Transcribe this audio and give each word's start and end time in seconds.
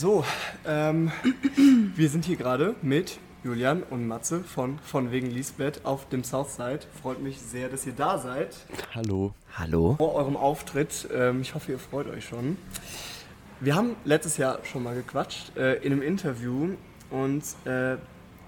So, 0.00 0.24
ähm, 0.64 1.10
wir 1.96 2.08
sind 2.08 2.24
hier 2.24 2.36
gerade 2.36 2.76
mit 2.82 3.18
Julian 3.42 3.82
und 3.82 4.06
Matze 4.06 4.44
von 4.44 4.78
Von 4.78 5.10
wegen 5.10 5.28
Lisbeth 5.28 5.84
auf 5.84 6.08
dem 6.08 6.22
Southside. 6.22 6.82
Freut 7.02 7.20
mich 7.20 7.40
sehr, 7.40 7.68
dass 7.68 7.84
ihr 7.84 7.94
da 7.94 8.16
seid. 8.16 8.58
Hallo. 8.94 9.34
Hallo. 9.56 9.96
Vor 9.98 10.14
eurem 10.14 10.36
Auftritt. 10.36 11.08
Ähm, 11.12 11.40
ich 11.40 11.56
hoffe, 11.56 11.72
ihr 11.72 11.80
freut 11.80 12.06
euch 12.06 12.26
schon. 12.26 12.58
Wir 13.58 13.74
haben 13.74 13.96
letztes 14.04 14.36
Jahr 14.36 14.60
schon 14.62 14.84
mal 14.84 14.94
gequatscht 14.94 15.56
äh, 15.56 15.78
in 15.78 15.90
einem 15.90 16.02
Interview 16.02 16.76
und 17.10 17.42
äh, 17.64 17.96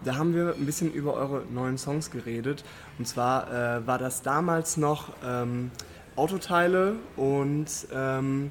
da 0.05 0.15
haben 0.15 0.37
wir 0.37 0.55
ein 0.55 0.67
bisschen 0.67 0.93
über 0.93 1.15
eure 1.15 1.43
neuen 1.51 1.79
Songs 1.79 2.13
geredet. 2.13 2.63
Und 2.97 3.09
zwar 3.09 3.49
äh, 3.49 3.85
war 3.89 3.99
das 3.99 4.23
damals 4.23 4.77
noch 4.77 5.09
ähm, 5.27 5.73
Autoteile 6.15 6.95
und 7.17 7.67
ähm, 7.93 8.51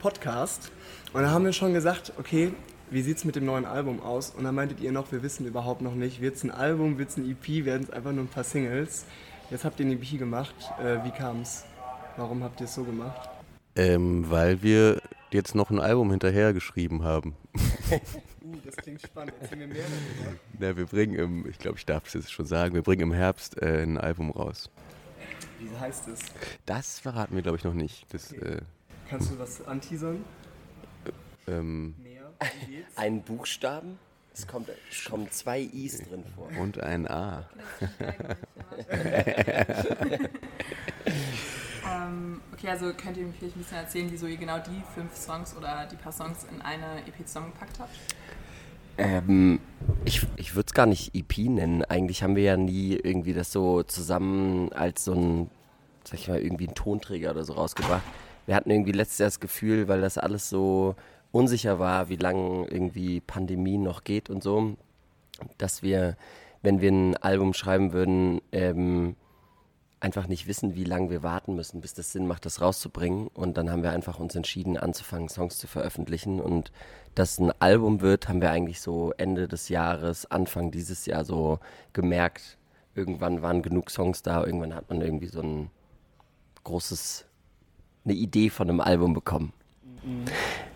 Podcast. 0.00 0.72
Und 1.12 1.22
da 1.22 1.30
haben 1.30 1.44
wir 1.44 1.52
schon 1.52 1.74
gesagt, 1.74 2.12
okay, 2.18 2.52
wie 2.90 3.02
sieht 3.02 3.18
es 3.18 3.24
mit 3.24 3.36
dem 3.36 3.44
neuen 3.44 3.64
Album 3.64 4.00
aus? 4.02 4.30
Und 4.30 4.44
dann 4.44 4.54
meintet 4.54 4.80
ihr 4.80 4.92
noch, 4.92 5.12
wir 5.12 5.22
wissen 5.22 5.46
überhaupt 5.46 5.82
noch 5.82 5.94
nicht, 5.94 6.20
wird 6.20 6.36
es 6.36 6.44
ein 6.44 6.50
Album, 6.50 6.98
wird 6.98 7.10
es 7.10 7.16
ein 7.16 7.30
EP, 7.30 7.64
werden 7.64 7.84
es 7.84 7.90
einfach 7.90 8.12
nur 8.12 8.24
ein 8.24 8.28
paar 8.28 8.44
Singles. 8.44 9.04
Jetzt 9.50 9.64
habt 9.64 9.78
ihr 9.80 9.86
ein 9.86 9.92
EP 9.92 10.18
gemacht. 10.18 10.54
Äh, 10.82 11.04
wie 11.04 11.10
kam 11.10 11.42
es? 11.42 11.64
Warum 12.16 12.42
habt 12.42 12.60
ihr 12.60 12.64
es 12.64 12.74
so 12.74 12.84
gemacht? 12.84 13.28
Ähm, 13.76 14.26
weil 14.30 14.62
wir 14.62 15.00
jetzt 15.30 15.54
noch 15.54 15.70
ein 15.70 15.80
Album 15.80 16.10
hinterher 16.10 16.52
geschrieben 16.52 17.02
haben. 17.02 17.34
uh, 18.42 18.54
das 18.64 18.76
klingt 18.76 19.00
spannend. 19.02 19.34
Erzähl 19.40 19.58
mir 19.58 19.66
mehr 19.66 19.84
darüber. 19.84 20.36
Na, 20.58 20.76
wir 20.76 20.86
bringen 20.86 21.14
im, 21.14 21.48
ich 21.48 21.58
glaube, 21.58 21.78
ich 21.78 21.86
darf 21.86 22.06
es 22.06 22.14
jetzt 22.14 22.32
schon 22.32 22.46
sagen, 22.46 22.74
wir 22.74 22.82
bringen 22.82 23.02
im 23.02 23.12
Herbst 23.12 23.60
äh, 23.60 23.82
ein 23.82 23.96
Album 23.98 24.30
raus. 24.30 24.70
Wie 25.58 25.70
heißt 25.78 26.08
es? 26.08 26.20
Das 26.66 26.98
verraten 26.98 27.34
wir, 27.34 27.42
glaube 27.42 27.56
ich, 27.58 27.64
noch 27.64 27.74
nicht. 27.74 28.06
Das, 28.12 28.32
Okay. 28.32 28.56
äh, 28.56 28.60
Kannst 29.08 29.30
du 29.30 29.38
was 29.38 29.66
anteasern? 29.66 30.24
Ähm, 31.46 31.94
Mehr? 32.02 32.32
Wie 32.66 32.76
geht's? 32.76 32.96
Ein 32.96 33.22
Buchstaben? 33.22 33.98
Es, 34.34 34.46
kommt, 34.46 34.70
es 34.90 35.04
kommen 35.04 35.30
zwei 35.30 35.60
I's 35.60 35.98
drin 36.08 36.24
vor. 36.34 36.48
und 36.58 36.80
ein 36.80 37.06
A. 37.06 37.46
ähm, 41.86 42.40
okay, 42.52 42.68
also 42.68 42.92
könnt 42.94 43.18
ihr 43.18 43.26
mir 43.26 43.32
vielleicht 43.34 43.56
ein 43.56 43.58
bisschen 43.58 43.76
erzählen, 43.76 44.08
wieso 44.10 44.26
ihr 44.26 44.38
genau 44.38 44.58
die 44.58 44.82
fünf 44.94 45.14
Songs 45.14 45.54
oder 45.54 45.86
die 45.90 45.96
paar 45.96 46.12
Songs 46.12 46.44
in 46.44 46.62
eine 46.62 47.00
EP 47.06 47.26
zusammengepackt 47.26 47.78
habt? 47.78 47.94
Ähm, 48.98 49.60
ich 50.04 50.26
ich 50.36 50.54
würde 50.54 50.66
es 50.68 50.74
gar 50.74 50.86
nicht 50.86 51.14
EP 51.14 51.38
nennen. 51.48 51.84
Eigentlich 51.84 52.22
haben 52.22 52.36
wir 52.36 52.42
ja 52.42 52.56
nie 52.56 52.94
irgendwie 52.94 53.34
das 53.34 53.52
so 53.52 53.82
zusammen 53.82 54.72
als 54.72 55.04
so 55.04 55.12
ein, 55.12 55.50
sag 56.04 56.14
ich 56.14 56.28
mal, 56.28 56.40
irgendwie 56.40 56.68
ein 56.68 56.74
Tonträger 56.74 57.30
oder 57.32 57.44
so 57.44 57.52
rausgebracht. 57.54 58.02
Wir 58.46 58.54
hatten 58.54 58.70
irgendwie 58.70 58.92
letztes 58.92 59.18
Jahr 59.18 59.28
das 59.28 59.40
Gefühl, 59.40 59.88
weil 59.88 60.00
das 60.00 60.18
alles 60.18 60.48
so 60.48 60.96
unsicher 61.32 61.78
war, 61.78 62.08
wie 62.08 62.16
lange 62.16 62.66
irgendwie 62.68 63.20
Pandemie 63.20 63.78
noch 63.78 64.04
geht 64.04 64.30
und 64.30 64.42
so, 64.42 64.76
dass 65.58 65.82
wir, 65.82 66.16
wenn 66.62 66.80
wir 66.80 66.92
ein 66.92 67.16
Album 67.16 67.54
schreiben 67.54 67.92
würden, 67.92 68.40
ähm, 68.52 69.16
einfach 70.02 70.26
nicht 70.26 70.48
wissen, 70.48 70.74
wie 70.74 70.84
lange 70.84 71.10
wir 71.10 71.22
warten 71.22 71.54
müssen, 71.54 71.80
bis 71.80 71.94
das 71.94 72.12
Sinn 72.12 72.26
macht, 72.26 72.44
das 72.44 72.60
rauszubringen. 72.60 73.28
Und 73.28 73.56
dann 73.56 73.70
haben 73.70 73.84
wir 73.84 73.92
einfach 73.92 74.18
uns 74.18 74.34
entschieden, 74.34 74.76
anzufangen, 74.76 75.28
Songs 75.28 75.58
zu 75.58 75.68
veröffentlichen. 75.68 76.40
Und 76.40 76.72
dass 77.14 77.38
ein 77.38 77.52
Album 77.60 78.00
wird, 78.00 78.28
haben 78.28 78.40
wir 78.40 78.50
eigentlich 78.50 78.80
so 78.80 79.12
Ende 79.16 79.46
des 79.46 79.68
Jahres, 79.68 80.28
Anfang 80.30 80.72
dieses 80.72 81.06
Jahr 81.06 81.24
so 81.24 81.60
gemerkt. 81.92 82.58
Irgendwann 82.96 83.42
waren 83.42 83.62
genug 83.62 83.90
Songs 83.90 84.22
da, 84.22 84.44
irgendwann 84.44 84.74
hat 84.74 84.90
man 84.90 85.00
irgendwie 85.00 85.28
so 85.28 85.40
ein 85.40 85.70
großes, 86.64 87.24
eine 88.04 88.14
Idee 88.14 88.50
von 88.50 88.68
einem 88.68 88.80
Album 88.80 89.14
bekommen. 89.14 89.52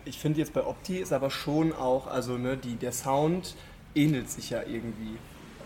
Ich 0.05 0.19
finde 0.19 0.39
jetzt 0.39 0.53
bei 0.53 0.65
Opti 0.65 0.97
ist 0.97 1.11
aber 1.13 1.29
schon 1.29 1.73
auch, 1.73 2.07
also 2.07 2.37
ne, 2.37 2.57
die, 2.57 2.75
der 2.75 2.91
Sound 2.91 3.55
ähnelt 3.95 4.29
sich 4.29 4.49
ja 4.49 4.61
irgendwie. 4.63 5.17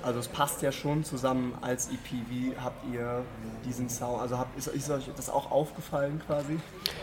Also 0.03 0.19
es 0.19 0.27
passt 0.27 0.63
ja 0.63 0.71
schon 0.71 1.03
zusammen 1.03 1.53
als 1.61 1.89
EP. 1.89 2.11
Wie 2.29 2.53
habt 2.57 2.83
ihr 2.91 3.23
diesen 3.65 3.87
Sound, 3.87 4.19
also 4.19 4.37
habt, 4.39 4.57
ist, 4.57 4.67
ist 4.67 4.89
euch 4.89 5.09
das 5.15 5.29
auch 5.29 5.51
aufgefallen 5.51 6.19
quasi? 6.25 6.59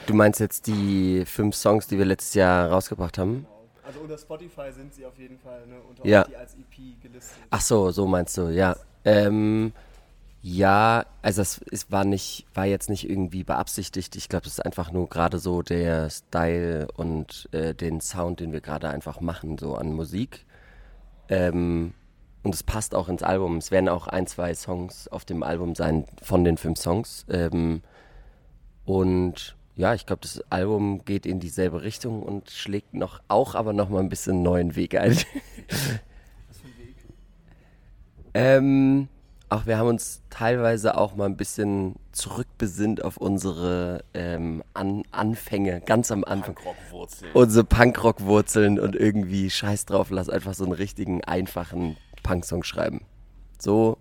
Du 0.07 0.15
meinst 0.15 0.41
jetzt 0.41 0.67
die 0.67 1.25
fünf 1.25 1.55
Songs, 1.55 1.87
die 1.87 1.97
wir 1.97 2.05
letztes 2.05 2.35
Jahr 2.35 2.71
rausgebracht 2.71 3.19
haben? 3.19 3.47
Also 3.87 4.01
unter 4.01 4.19
Spotify 4.19 4.73
sind 4.73 4.93
sie 4.95 5.07
auf 5.07 5.17
jeden 5.17 5.39
Fall 5.39 5.65
ne, 5.67 5.77
unter 5.89 6.05
Ja. 6.07 6.23
Opti 6.23 6.37
als 6.37 6.55
EP 6.55 7.01
gelistet. 7.01 7.39
Ach 7.51 7.61
so, 7.61 7.91
so 7.93 8.07
meinst 8.07 8.37
du, 8.37 8.49
ja. 8.49 8.77
Ähm, 9.05 9.73
ja, 10.41 11.05
also 11.21 11.43
es, 11.43 11.61
es 11.71 11.91
war 11.91 12.05
nicht, 12.05 12.47
war 12.55 12.65
jetzt 12.65 12.89
nicht 12.89 13.09
irgendwie 13.09 13.43
beabsichtigt. 13.43 14.15
Ich 14.17 14.29
glaube, 14.29 14.47
es 14.47 14.53
ist 14.53 14.65
einfach 14.65 14.93
nur 14.93 15.09
gerade 15.09 15.39
so 15.39 15.63
der 15.63 16.11
Style 16.11 16.89
und 16.97 17.49
äh, 17.53 17.75
den 17.75 18.01
Sound, 18.01 18.41
den 18.41 18.53
wir 18.53 18.61
gerade 18.61 18.89
einfach 18.89 19.21
machen, 19.21 19.59
so 19.59 19.75
an 19.75 19.93
Musik. 19.93 20.47
Ähm, 21.29 21.93
und 22.45 22.55
es 22.55 22.63
passt 22.63 22.95
auch 22.95 23.09
ins 23.09 23.23
Album. 23.23 23.57
Es 23.57 23.71
werden 23.71 23.89
auch 23.89 24.07
ein, 24.07 24.27
zwei 24.27 24.55
Songs 24.55 25.09
auf 25.09 25.25
dem 25.25 25.43
Album 25.43 25.75
sein 25.75 26.05
von 26.23 26.45
den 26.45 26.57
fünf 26.57 26.79
Songs. 26.79 27.27
Ähm, 27.29 27.83
und 28.85 29.57
ja, 29.75 29.95
ich 29.95 30.07
glaube, 30.07 30.23
das 30.23 30.43
Album 30.51 31.05
geht 31.05 31.27
in 31.27 31.41
dieselbe 31.41 31.83
Richtung 31.83 32.23
und 32.23 32.51
schlägt 32.51 32.95
noch 32.95 33.21
auch 33.29 33.55
aber 33.55 33.73
noch 33.73 33.89
mal 33.89 34.01
ein 34.01 34.09
bisschen 34.09 34.35
einen 34.35 34.43
neuen 34.45 34.77
Weg 34.77 34.95
ein. 34.97 35.13
Was 36.49 36.59
für 36.59 36.67
ein 36.69 36.79
Weg? 36.79 36.97
Ähm, 38.35 39.09
auch 39.51 39.67
wir 39.67 39.79
haben 39.79 39.89
uns 39.89 40.23
teilweise 40.31 40.97
auch 40.97 41.17
mal 41.17 41.27
ein 41.27 41.37
bisschen 41.37 41.97
zurückbesinnt 42.13 43.03
auf 43.03 43.17
unsere 43.17 44.05
ähm, 44.13 44.63
An 44.75 45.03
Anfänge, 45.11 45.81
ganz 45.81 46.11
am 46.11 46.25
Anfang. 46.25 46.55
Punkrock-Wurzeln. 46.55 47.33
Unsere 47.33 47.65
Punkrock-Wurzeln 47.65 48.79
und 48.79 48.95
irgendwie 48.95 49.51
scheiß 49.51 49.87
drauf, 49.87 50.11
lass 50.11 50.29
einfach 50.29 50.55
so 50.55 50.65
einen 50.65 50.75
richtigen, 50.75 51.25
einfachen 51.25 51.97
Punksong 52.23 52.63
schreiben. 52.63 53.03
So, 53.59 53.99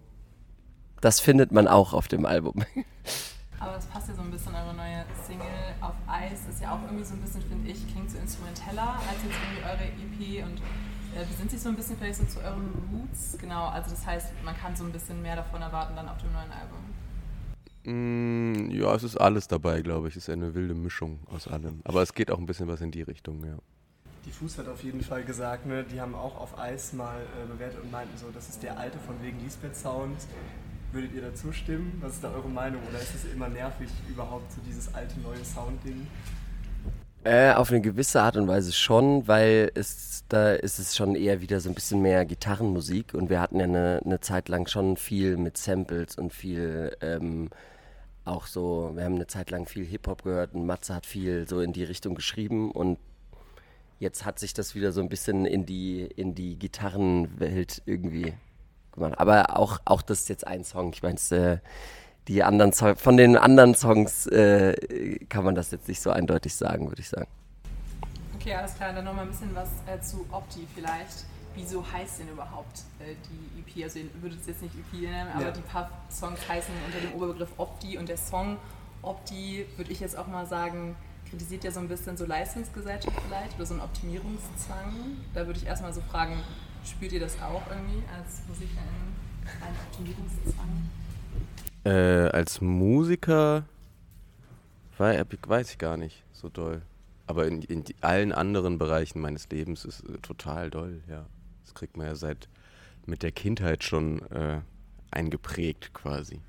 das 1.02 1.20
findet 1.20 1.52
man 1.52 1.68
auch 1.68 1.94
auf 1.94 2.08
dem 2.08 2.26
Album. 2.26 2.64
Aber 3.60 3.74
das 3.74 3.86
passt 3.88 4.10
ja 4.10 4.16
so 4.16 4.22
ein 4.22 4.30
bisschen, 4.30 4.54
eure 4.54 4.74
neue 4.76 5.06
Single 5.26 5.48
auf 5.82 5.96
Eis 6.06 6.48
ist 6.50 6.62
ja 6.62 6.74
auch 6.76 6.84
irgendwie 6.84 7.06
so 7.06 7.16
ein 7.16 7.22
bisschen, 7.22 7.42
finde 7.42 7.72
ich, 7.72 7.88
klingt 7.92 8.12
so 8.12 8.18
instrumenteller 8.18 9.00
als 9.10 9.24
jetzt 9.24 9.36
irgendwie 9.42 9.64
eure 9.64 10.44
EP 10.44 10.46
und 10.46 10.62
besinnt 11.24 11.52
sich 11.52 11.60
so 11.60 11.70
ein 11.70 11.76
bisschen 11.76 11.98
vielleicht 11.98 12.20
so 12.20 12.26
zu 12.26 12.40
euren 12.40 12.70
Roots. 12.92 13.38
Genau, 13.40 13.68
also 13.68 13.90
das 13.90 14.06
heißt, 14.06 14.28
man 14.44 14.56
kann 14.56 14.76
so 14.76 14.84
ein 14.84 14.92
bisschen 14.92 15.22
mehr 15.22 15.36
davon 15.36 15.62
erwarten 15.62 15.96
dann 15.96 16.08
auf 16.10 16.18
dem 16.18 16.32
neuen 16.34 16.52
Album. 16.52 16.80
Mm, 17.88 18.70
ja, 18.70 18.94
es 18.96 19.04
ist 19.04 19.16
alles 19.16 19.48
dabei, 19.48 19.82
glaube 19.82 20.10
ich. 20.10 20.18
Es 20.18 20.24
ist 20.24 20.30
eine 20.30 20.54
wilde 20.54 20.74
Mischung 20.74 21.20
aus 21.28 21.48
allem. 21.48 21.82
Aber 21.86 22.02
es 22.02 22.14
geht 22.14 22.32
auch 22.32 22.38
ein 22.38 22.46
bisschen 22.46 22.68
was 22.68 22.82
in 22.82 22.92
die 22.92 23.02
Richtung, 23.02 23.44
ja. 23.46 23.58
Die 24.26 24.32
Fuß 24.32 24.58
hat 24.58 24.68
auf 24.68 24.84
jeden 24.84 25.02
Fall 25.02 25.24
gesagt, 25.24 25.66
ne, 25.66 25.86
die 25.86 26.02
haben 26.02 26.14
auch 26.14 26.38
auf 26.38 26.60
Eis 26.60 26.92
mal 26.92 27.22
äh, 27.22 27.48
bewertet 27.48 27.82
und 27.82 27.92
meinten 27.92 28.18
so, 28.18 28.26
das 28.34 28.50
ist 28.50 28.62
der 28.62 28.78
alte 28.78 29.00
von 29.00 29.16
wegen 29.22 29.40
Lisbeth 29.40 29.78
Sound. 29.78 30.18
Würdet 30.92 31.14
ihr 31.14 31.22
dazu 31.22 31.54
stimmen? 31.54 31.98
Was 32.02 32.16
ist 32.16 32.24
da 32.24 32.32
eure 32.32 32.50
Meinung? 32.50 32.82
Oder 32.90 33.00
ist 33.00 33.16
es 33.16 33.26
immer 33.32 33.48
nervig 33.48 33.90
überhaupt 34.10 34.52
so 34.52 34.60
dieses 34.68 34.94
alte 34.94 35.18
neue 35.22 35.44
Sound-Ding? 35.44 36.08
Äh, 37.28 37.52
auf 37.56 37.72
eine 37.72 37.82
gewisse 37.82 38.22
Art 38.22 38.38
und 38.38 38.48
Weise 38.48 38.72
schon, 38.72 39.28
weil 39.28 39.70
es 39.76 40.24
da 40.30 40.54
ist 40.54 40.80
es 40.80 40.96
schon 40.96 41.14
eher 41.14 41.42
wieder 41.42 41.60
so 41.60 41.68
ein 41.68 41.76
bisschen 41.76 42.02
mehr 42.02 42.26
Gitarrenmusik 42.26 43.14
und 43.14 43.30
wir 43.30 43.42
hatten 43.42 43.60
ja 43.60 43.66
eine, 43.66 44.02
eine 44.06 44.22
Zeit 44.22 44.48
lang 44.48 44.66
schon 44.68 44.96
viel 44.96 45.36
mit 45.36 45.58
Samples 45.58 46.18
und 46.18 46.32
viel 46.32 46.96
ähm, 47.02 47.50
auch 48.24 48.46
so, 48.48 48.92
wir 48.96 49.04
haben 49.04 49.16
eine 49.16 49.28
Zeit 49.28 49.52
lang 49.52 49.66
viel 49.68 49.84
Hip-Hop 49.84 50.24
gehört 50.24 50.54
und 50.54 50.66
Matze 50.66 50.96
hat 50.96 51.06
viel 51.06 51.46
so 51.50 51.60
in 51.60 51.74
die 51.74 51.84
Richtung 51.84 52.16
geschrieben 52.16 52.72
und 52.72 52.98
jetzt 54.00 54.24
hat 54.24 54.40
sich 54.40 54.54
das 54.54 54.74
wieder 54.74 54.94
so 54.94 55.02
ein 55.02 55.10
bisschen 55.10 55.46
in 55.46 55.66
die, 55.66 56.04
in 56.04 56.34
die 56.34 56.58
Gitarrenwelt 56.58 57.82
irgendwie 57.86 58.36
gemacht. 58.94 59.16
Aber 59.18 59.58
auch, 59.58 59.80
auch 59.84 60.02
das 60.02 60.22
ist 60.22 60.30
jetzt 60.30 60.48
ein 60.48 60.64
Song. 60.64 60.94
Ich 60.94 61.04
meine, 61.04 61.18
äh, 61.32 61.58
die 62.28 62.44
anderen 62.44 62.74
Zo 62.74 62.96
von 62.96 63.18
den 63.18 63.38
anderen 63.38 63.76
Songs 63.76 64.28
äh, 64.28 65.18
kann 65.30 65.44
man 65.44 65.56
das 65.56 65.72
jetzt 65.72 65.88
nicht 65.88 66.02
so 66.02 66.10
eindeutig 66.12 66.54
sagen, 66.56 66.88
würde 66.90 67.02
ich 67.02 67.10
sagen. 67.10 67.28
Okay, 68.40 68.54
alles 68.54 68.76
klar, 68.76 68.94
dann 68.94 69.06
nochmal 69.06 69.26
ein 69.26 69.32
bisschen 69.32 69.54
was 69.56 69.70
äh, 69.88 70.02
zu 70.02 70.26
Opti 70.32 70.68
vielleicht. 70.76 71.26
Wieso 71.56 71.84
heißt 71.92 72.20
denn 72.20 72.30
überhaupt 72.30 72.82
äh, 73.00 73.16
die 73.30 73.60
EP? 73.82 73.84
Also 73.86 74.00
ihr 74.00 74.06
würdet 74.22 74.40
es 74.42 74.48
jetzt 74.48 74.62
nicht 74.62 74.76
EP 74.76 75.02
nennen, 75.02 75.30
aber 75.34 75.46
Ja. 75.46 75.52
die 75.52 75.62
paar 75.62 75.90
Songs 76.12 76.40
heißen 76.48 76.74
unter 76.86 77.00
dem 77.00 77.14
Oberbegriff 77.16 77.50
Opti 77.58 77.98
und 77.98 78.08
der 78.10 78.18
Song 78.18 78.58
Opti, 79.02 79.66
würde 79.76 79.92
ich 79.92 80.00
jetzt 80.00 80.18
auch 80.18 80.28
mal 80.28 80.46
sagen, 80.46 80.96
kritisiert 81.30 81.64
ja 81.64 81.72
so 81.72 81.80
ein 81.80 81.88
bisschen 81.88 82.16
so 82.18 82.26
Leistungsgesellschaft 82.26 83.18
vielleicht 83.28 83.56
oder 83.56 83.66
so 83.66 83.74
einen 83.74 83.82
Optimierungszwang. 83.84 84.94
Da 85.34 85.46
würde 85.46 85.60
ich 85.60 85.66
erstmal 85.66 85.94
so 85.94 86.02
fragen, 86.02 86.38
spürt 86.86 87.12
ihr 87.12 87.20
das 87.20 87.36
auch 87.42 87.62
irgendwie 87.70 88.04
als 88.16 88.42
Musikerin, 88.48 88.78
einen 89.66 89.76
Optimierungszwang? 89.90 90.90
Äh, 91.88 92.30
als 92.32 92.60
Musiker 92.60 93.64
wei- 94.98 95.24
weiß 95.48 95.72
ich 95.72 95.78
gar 95.78 95.96
nicht 95.96 96.24
so 96.34 96.50
doll. 96.50 96.82
Aber 97.28 97.48
in, 97.48 97.62
in 97.62 97.84
allen 98.02 98.32
anderen 98.32 98.78
Bereichen 98.78 99.22
meines 99.22 99.50
Lebens 99.50 99.86
ist 99.86 100.02
äh, 100.02 100.18
total 100.18 100.70
doll, 100.70 101.02
ja. 101.10 101.26
Das 101.64 101.74
kriegt 101.76 101.96
man 101.98 102.08
ja 102.08 102.16
seit 102.16 102.50
mit 103.06 103.24
der 103.24 103.32
Kindheit 103.32 103.84
schon 103.84 104.22
äh, 104.32 104.60
eingeprägt 105.12 105.94
quasi. 105.94 106.42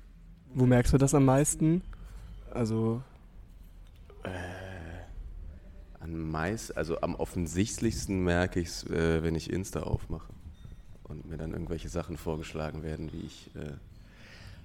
Wo 0.53 0.65
merkst 0.65 0.93
du 0.93 0.97
das 0.97 1.13
am 1.13 1.25
meisten? 1.25 1.83
Also, 2.51 3.01
Äh, 4.23 4.29
an 5.99 6.11
An 6.11 6.31
meist, 6.31 6.75
also 6.75 6.99
am 7.01 7.15
offensichtlichsten 7.15 8.23
merke 8.23 8.59
ich 8.59 8.67
es, 8.69 8.83
äh, 8.89 9.23
wenn 9.23 9.35
ich 9.35 9.49
Insta 9.49 9.83
aufmache 9.83 10.33
und 11.03 11.29
mir 11.29 11.37
dann 11.37 11.51
irgendwelche 11.53 11.87
Sachen 11.89 12.17
vorgeschlagen 12.17 12.83
werden, 12.83 13.11
wie 13.13 13.21
ich 13.21 13.51
äh, 13.55 13.73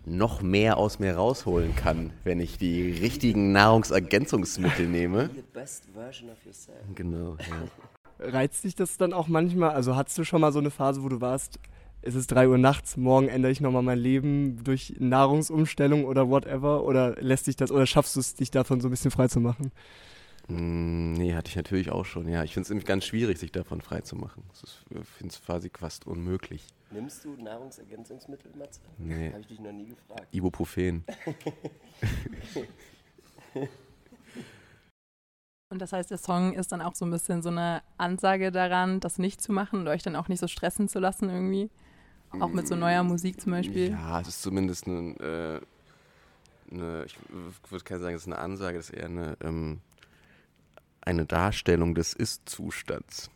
noch 0.06 0.42
mehr 0.42 0.76
aus 0.76 0.98
mir 0.98 1.16
rausholen 1.16 1.74
kann, 1.76 2.12
wenn 2.24 2.40
ich 2.40 2.58
die 2.58 2.90
richtigen 2.90 3.52
Nahrungsergänzungsmittel 3.52 4.86
nehme. 4.86 5.30
Genau, 6.94 7.36
ja. 7.38 7.68
Reizt 8.18 8.64
dich 8.64 8.74
das 8.74 8.96
dann 8.96 9.12
auch 9.12 9.28
manchmal? 9.28 9.70
Also 9.70 9.96
hattest 9.96 10.18
du 10.18 10.24
schon 10.24 10.40
mal 10.40 10.52
so 10.52 10.58
eine 10.58 10.70
Phase, 10.70 11.02
wo 11.02 11.08
du 11.08 11.20
warst, 11.20 11.58
es 12.02 12.14
ist 12.14 12.28
3 12.28 12.48
Uhr 12.48 12.58
nachts, 12.58 12.96
morgen 12.96 13.28
ändere 13.28 13.50
ich 13.50 13.60
nochmal 13.60 13.82
mein 13.82 13.98
Leben 13.98 14.62
durch 14.62 14.94
Nahrungsumstellung 14.98 16.04
oder 16.04 16.28
whatever? 16.28 16.84
Oder 16.84 17.16
lässt 17.20 17.46
dich 17.46 17.56
das, 17.56 17.72
oder 17.72 17.86
schaffst 17.86 18.16
du 18.16 18.20
es, 18.20 18.34
dich 18.34 18.50
davon 18.50 18.80
so 18.80 18.88
ein 18.88 18.90
bisschen 18.90 19.10
frei 19.10 19.28
zu 19.28 19.40
machen? 19.40 19.72
Mm, 20.49 21.14
nee, 21.14 21.35
hatte 21.35 21.49
ich 21.49 21.56
natürlich 21.56 21.91
auch 21.91 22.05
schon, 22.05 22.29
ja. 22.29 22.44
Ich 22.44 22.52
finde 22.52 22.64
es 22.64 22.70
nämlich 22.70 22.87
ganz 22.87 23.05
schwierig, 23.05 23.38
sich 23.38 23.52
davon 23.52 23.81
frei 23.81 24.00
zu 24.00 24.17
machen. 24.17 24.43
Ich 24.52 25.08
finde 25.08 25.32
es 25.32 25.43
quasi 25.43 25.70
fast 25.76 26.06
unmöglich. 26.06 26.67
Nimmst 26.91 27.25
du 27.25 27.31
Nahrungsergänzungsmittel, 27.37 28.52
Matze? 28.56 28.81
Nee. 28.99 29.31
Habe 29.31 29.41
ich 29.41 29.46
dich 29.46 29.61
noch 29.61 29.73
nie 29.73 29.87
gefragt. 29.87 30.29
Ibuprofen. 30.32 31.05
Und 35.70 35.81
das 35.81 35.93
heißt, 35.93 36.11
der 36.11 36.19
Song 36.19 36.52
ist 36.52 36.70
dann 36.70 36.81
auch 36.81 36.94
so 36.94 37.05
ein 37.05 37.11
bisschen 37.11 37.43
so 37.43 37.49
eine 37.49 37.82
Ansage 37.99 38.52
daran, 38.52 39.00
das 39.00 39.19
nicht 39.19 39.40
zu 39.40 39.50
machen 39.50 39.81
und 39.81 39.88
euch 39.88 40.05
dann 40.05 40.14
auch 40.14 40.29
nicht 40.29 40.38
so 40.38 40.47
stressen 40.47 40.88
zu 40.88 41.00
lassen 41.00 41.29
irgendwie? 41.29 41.69
Auch 42.38 42.50
mit 42.50 42.69
so 42.69 42.76
neuer 42.76 43.02
Musik 43.02 43.40
zum 43.40 43.52
Beispiel? 43.52 43.90
Ja, 43.90 44.20
es 44.20 44.29
ist 44.29 44.43
zumindest 44.43 44.87
eine, 44.87 45.61
äh, 46.70 46.75
eine 46.75 47.05
ich 47.06 47.17
würde 47.70 47.85
keine 47.85 48.00
sagen, 48.00 48.14
es 48.14 48.23
ist 48.23 48.29
eine 48.29 48.38
Ansage, 48.38 48.79
es 48.79 48.90
ist 48.90 48.97
eher 48.97 49.06
eine, 49.06 49.37
ähm, 49.40 49.81
eine 51.04 51.26
Darstellung 51.26 51.94
des 51.94 52.12
Ist-Zustands. 52.14 53.30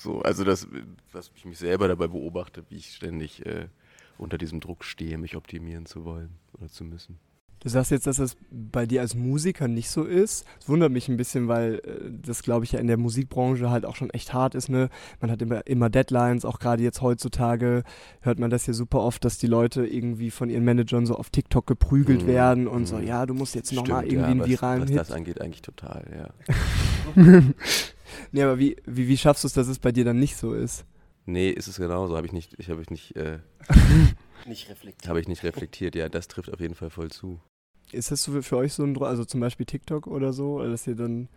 So, 0.00 0.22
also 0.22 0.44
das, 0.44 0.68
was 1.12 1.30
ich 1.34 1.44
mich 1.44 1.58
selber 1.58 1.88
dabei 1.88 2.06
beobachte, 2.06 2.64
wie 2.68 2.76
ich 2.76 2.94
ständig 2.94 3.44
äh, 3.46 3.68
unter 4.16 4.38
diesem 4.38 4.60
Druck 4.60 4.84
stehe, 4.84 5.18
mich 5.18 5.36
optimieren 5.36 5.86
zu 5.86 6.04
wollen 6.04 6.38
oder 6.52 6.68
zu 6.68 6.84
müssen. 6.84 7.18
Du 7.60 7.68
sagst 7.68 7.90
jetzt, 7.90 8.06
dass 8.06 8.18
das 8.18 8.36
bei 8.50 8.86
dir 8.86 9.00
als 9.00 9.14
Musiker 9.16 9.66
nicht 9.66 9.90
so 9.90 10.04
ist. 10.04 10.44
Das 10.60 10.68
wundert 10.68 10.92
mich 10.92 11.08
ein 11.08 11.16
bisschen, 11.16 11.48
weil 11.48 11.80
äh, 11.84 12.10
das, 12.22 12.42
glaube 12.44 12.64
ich, 12.64 12.72
ja 12.72 12.78
in 12.78 12.86
der 12.86 12.96
Musikbranche 12.96 13.68
halt 13.70 13.84
auch 13.84 13.96
schon 13.96 14.10
echt 14.10 14.32
hart 14.32 14.54
ist. 14.54 14.68
Ne? 14.68 14.90
Man 15.20 15.30
hat 15.30 15.42
immer, 15.42 15.66
immer 15.66 15.90
Deadlines, 15.90 16.44
auch 16.44 16.60
gerade 16.60 16.82
jetzt 16.84 17.02
heutzutage 17.02 17.82
hört 18.20 18.38
man 18.38 18.50
das 18.50 18.66
ja 18.66 18.72
super 18.74 19.00
oft, 19.00 19.24
dass 19.24 19.38
die 19.38 19.48
Leute 19.48 19.84
irgendwie 19.86 20.30
von 20.30 20.50
ihren 20.50 20.64
Managern 20.64 21.04
so 21.04 21.16
auf 21.16 21.30
TikTok 21.30 21.66
geprügelt 21.66 22.22
Mhm. 22.22 22.26
werden 22.28 22.68
und 22.68 22.86
so, 22.86 22.96
Mhm. 22.98 23.06
ja, 23.06 23.26
du 23.26 23.34
musst 23.34 23.54
jetzt 23.56 23.72
nochmal 23.72 24.04
irgendwie 24.04 24.24
einen 24.24 24.40
was, 24.40 24.48
viralen 24.48 24.82
was 24.82 24.90
Hit. 24.90 24.98
das 24.98 25.10
angeht, 25.10 25.40
eigentlich 25.40 25.62
total, 25.62 26.04
ja. 26.16 26.54
nee, 28.32 28.42
aber 28.42 28.58
wie, 28.58 28.76
wie, 28.86 29.08
wie 29.08 29.16
schaffst 29.16 29.44
du 29.44 29.48
es, 29.48 29.52
dass 29.54 29.68
es 29.68 29.78
bei 29.78 29.92
dir 29.92 30.04
dann 30.04 30.18
nicht 30.18 30.36
so 30.36 30.54
ist? 30.54 30.84
Nee, 31.26 31.50
ist 31.50 31.66
es 31.68 31.76
genauso, 31.76 32.16
habe 32.16 32.26
ich 32.26 32.32
nicht, 32.32 32.54
ich 32.58 32.70
habe 32.70 32.80
ich 32.82 32.90
nicht, 32.90 33.16
äh, 33.16 33.38
Nicht 34.46 34.70
reflektiert. 34.70 35.08
habe 35.08 35.20
ich 35.20 35.28
nicht 35.28 35.42
reflektiert. 35.42 35.94
Ja, 35.96 36.08
das 36.08 36.28
trifft 36.28 36.50
auf 36.52 36.60
jeden 36.60 36.74
Fall 36.76 36.88
voll 36.90 37.10
zu. 37.10 37.40
Ist 37.92 38.10
das 38.10 38.24
für, 38.24 38.56
euch 38.56 38.74
so 38.74 38.84
ein 38.84 38.94
Druck, 38.94 39.06
also 39.06 39.24
zum 39.24 39.40
Beispiel 39.40 39.66
TikTok 39.66 40.06
oder 40.06 40.32
so, 40.32 40.62
dass 40.62 40.86
ihr 40.86 40.94
dann, 40.94 41.28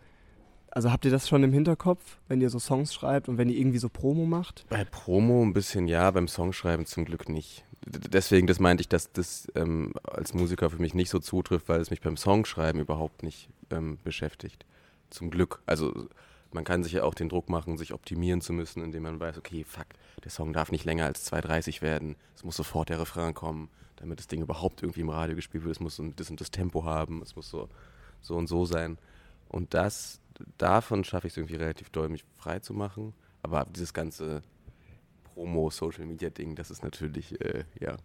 also 0.70 0.92
habt 0.92 1.04
ihr 1.04 1.10
das 1.10 1.28
schon 1.28 1.42
im 1.42 1.52
Hinterkopf, 1.52 2.18
wenn 2.28 2.40
ihr 2.40 2.50
so 2.50 2.58
Songs 2.58 2.92
schreibt 2.92 3.28
und 3.28 3.38
wenn 3.38 3.48
ihr 3.48 3.56
irgendwie 3.56 3.78
so 3.78 3.88
Promo 3.88 4.26
macht? 4.26 4.66
Bei 4.68 4.84
Promo 4.84 5.42
ein 5.42 5.52
bisschen 5.52 5.88
ja, 5.88 6.10
beim 6.10 6.28
Songschreiben 6.28 6.86
zum 6.86 7.04
Glück 7.04 7.28
nicht. 7.28 7.64
Deswegen, 7.84 8.46
das 8.46 8.60
meinte 8.60 8.82
ich, 8.82 8.88
dass 8.88 9.10
das 9.12 9.48
ähm, 9.54 9.92
als 10.04 10.34
Musiker 10.34 10.70
für 10.70 10.80
mich 10.80 10.94
nicht 10.94 11.10
so 11.10 11.18
zutrifft, 11.18 11.68
weil 11.68 11.80
es 11.80 11.90
mich 11.90 12.00
beim 12.00 12.16
Songschreiben 12.16 12.80
überhaupt 12.80 13.22
nicht 13.22 13.48
ähm, 13.70 13.98
beschäftigt. 14.04 14.64
Zum 15.10 15.30
Glück. 15.30 15.62
Also 15.66 16.08
man 16.52 16.64
kann 16.64 16.84
sich 16.84 16.92
ja 16.92 17.02
auch 17.02 17.14
den 17.14 17.28
Druck 17.28 17.48
machen, 17.48 17.78
sich 17.78 17.92
optimieren 17.92 18.40
zu 18.40 18.52
müssen, 18.52 18.82
indem 18.82 19.04
man 19.04 19.20
weiß, 19.20 19.38
okay, 19.38 19.64
fuck, 19.64 19.86
der 20.22 20.30
Song 20.30 20.52
darf 20.52 20.70
nicht 20.70 20.84
länger 20.84 21.06
als 21.06 21.30
2,30 21.32 21.82
werden. 21.82 22.16
Es 22.36 22.44
muss 22.44 22.56
sofort 22.56 22.88
der 22.88 23.00
Refrain 23.00 23.34
kommen, 23.34 23.68
damit 24.02 24.18
das 24.18 24.26
Ding 24.26 24.42
überhaupt 24.42 24.82
irgendwie 24.82 25.00
im 25.00 25.08
Radio 25.10 25.34
gespielt 25.36 25.64
wird. 25.64 25.76
Es 25.76 25.80
muss 25.80 25.96
so 25.96 26.02
ein- 26.02 26.14
das 26.16 26.28
und 26.28 26.40
das 26.40 26.50
Tempo 26.50 26.84
haben, 26.84 27.22
es 27.22 27.34
muss 27.36 27.48
so, 27.48 27.68
so 28.20 28.36
und 28.36 28.48
so 28.48 28.66
sein. 28.66 28.98
Und 29.48 29.72
das, 29.74 30.20
davon 30.58 31.04
schaffe 31.04 31.28
ich 31.28 31.32
es 31.32 31.36
irgendwie 31.36 31.56
relativ 31.56 31.88
doll, 31.90 32.08
mich 32.08 32.24
frei 32.36 32.58
zu 32.58 32.74
machen. 32.74 33.14
Aber 33.42 33.64
dieses 33.70 33.94
ganze 33.94 34.42
Promo, 35.24 35.70
Social 35.70 36.04
Media 36.04 36.30
Ding, 36.30 36.56
das 36.56 36.70
ist 36.70 36.82
natürlich, 36.82 37.40
äh, 37.40 37.64
ja, 37.80 37.96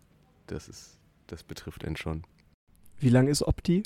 das 0.46 0.70
ist, 0.70 0.98
das 1.28 1.44
betrifft 1.44 1.84
einen 1.84 1.98
schon. 1.98 2.24
Wie 3.00 3.10
lang 3.10 3.28
ist 3.28 3.44
Opti? 3.44 3.84